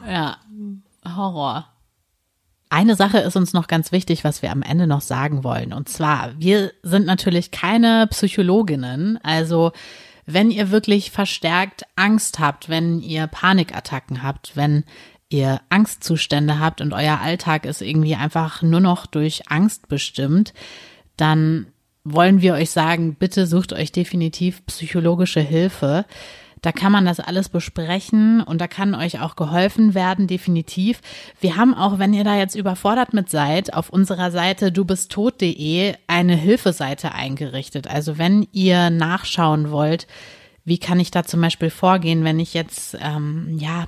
Ja, 0.07 0.37
Horror. 1.05 1.67
Eine 2.69 2.95
Sache 2.95 3.17
ist 3.17 3.35
uns 3.35 3.51
noch 3.51 3.67
ganz 3.67 3.91
wichtig, 3.91 4.23
was 4.23 4.41
wir 4.41 4.51
am 4.51 4.61
Ende 4.61 4.87
noch 4.87 5.01
sagen 5.01 5.43
wollen. 5.43 5.73
Und 5.73 5.89
zwar, 5.89 6.31
wir 6.37 6.71
sind 6.83 7.05
natürlich 7.05 7.51
keine 7.51 8.07
Psychologinnen. 8.07 9.19
Also, 9.23 9.73
wenn 10.25 10.51
ihr 10.51 10.71
wirklich 10.71 11.11
verstärkt 11.11 11.83
Angst 11.95 12.39
habt, 12.39 12.69
wenn 12.69 13.01
ihr 13.01 13.27
Panikattacken 13.27 14.23
habt, 14.23 14.55
wenn 14.55 14.85
ihr 15.31 15.61
Angstzustände 15.69 16.59
habt 16.59 16.81
und 16.81 16.93
euer 16.93 17.19
Alltag 17.21 17.65
ist 17.65 17.81
irgendwie 17.81 18.15
einfach 18.15 18.61
nur 18.61 18.79
noch 18.79 19.05
durch 19.05 19.49
Angst 19.49 19.87
bestimmt, 19.87 20.53
dann 21.17 21.67
wollen 22.03 22.41
wir 22.41 22.53
euch 22.53 22.71
sagen, 22.71 23.15
bitte 23.15 23.47
sucht 23.47 23.73
euch 23.73 23.91
definitiv 23.91 24.65
psychologische 24.65 25.41
Hilfe. 25.41 26.05
Da 26.61 26.71
kann 26.71 26.91
man 26.91 27.05
das 27.05 27.19
alles 27.19 27.49
besprechen 27.49 28.41
und 28.41 28.61
da 28.61 28.67
kann 28.67 28.93
euch 28.93 29.19
auch 29.19 29.35
geholfen 29.35 29.95
werden, 29.95 30.27
definitiv. 30.27 31.01
Wir 31.39 31.57
haben 31.57 31.73
auch, 31.73 31.97
wenn 31.97 32.13
ihr 32.13 32.23
da 32.23 32.35
jetzt 32.35 32.55
überfordert 32.55 33.13
mit 33.13 33.29
seid, 33.31 33.73
auf 33.73 33.89
unserer 33.89 34.29
Seite 34.29 34.71
dubisttot.de 34.71 35.95
eine 36.05 36.35
Hilfeseite 36.35 37.13
eingerichtet. 37.13 37.87
Also 37.87 38.19
wenn 38.19 38.47
ihr 38.51 38.91
nachschauen 38.91 39.71
wollt, 39.71 40.05
wie 40.63 40.77
kann 40.77 40.99
ich 40.99 41.09
da 41.09 41.23
zum 41.23 41.41
Beispiel 41.41 41.71
vorgehen, 41.71 42.23
wenn 42.23 42.39
ich 42.39 42.53
jetzt, 42.53 42.95
ähm, 43.01 43.57
ja, 43.57 43.85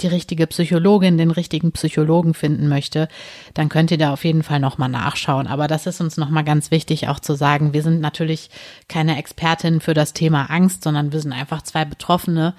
die 0.00 0.08
richtige 0.08 0.46
Psychologin, 0.46 1.18
den 1.18 1.30
richtigen 1.30 1.72
Psychologen 1.72 2.34
finden 2.34 2.68
möchte, 2.68 3.08
dann 3.54 3.68
könnt 3.68 3.90
ihr 3.90 3.98
da 3.98 4.12
auf 4.12 4.24
jeden 4.24 4.42
Fall 4.42 4.60
nochmal 4.60 4.88
nachschauen. 4.88 5.46
Aber 5.46 5.68
das 5.68 5.86
ist 5.86 6.00
uns 6.00 6.16
nochmal 6.16 6.44
ganz 6.44 6.70
wichtig 6.70 7.08
auch 7.08 7.20
zu 7.20 7.34
sagen, 7.34 7.72
wir 7.72 7.82
sind 7.82 8.00
natürlich 8.00 8.50
keine 8.88 9.18
Expertin 9.18 9.80
für 9.80 9.94
das 9.94 10.12
Thema 10.12 10.50
Angst, 10.50 10.82
sondern 10.84 11.12
wir 11.12 11.20
sind 11.20 11.32
einfach 11.32 11.62
zwei 11.62 11.84
Betroffene, 11.84 12.54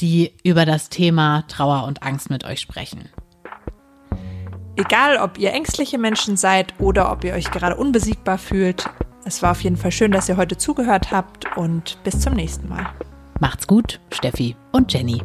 die 0.00 0.32
über 0.42 0.64
das 0.64 0.88
Thema 0.88 1.44
Trauer 1.48 1.84
und 1.84 2.02
Angst 2.02 2.30
mit 2.30 2.44
euch 2.44 2.60
sprechen. 2.60 3.10
Egal, 4.76 5.18
ob 5.18 5.38
ihr 5.38 5.52
ängstliche 5.52 5.98
Menschen 5.98 6.38
seid 6.38 6.72
oder 6.78 7.12
ob 7.12 7.24
ihr 7.24 7.34
euch 7.34 7.50
gerade 7.50 7.76
unbesiegbar 7.76 8.38
fühlt, 8.38 8.88
es 9.24 9.42
war 9.42 9.50
auf 9.50 9.62
jeden 9.62 9.76
Fall 9.76 9.92
schön, 9.92 10.12
dass 10.12 10.28
ihr 10.28 10.38
heute 10.38 10.56
zugehört 10.56 11.10
habt 11.10 11.44
und 11.56 12.02
bis 12.04 12.20
zum 12.20 12.32
nächsten 12.32 12.68
Mal. 12.68 12.86
Macht's 13.40 13.66
gut, 13.66 14.00
Steffi 14.10 14.56
und 14.72 14.92
Jenny. 14.92 15.22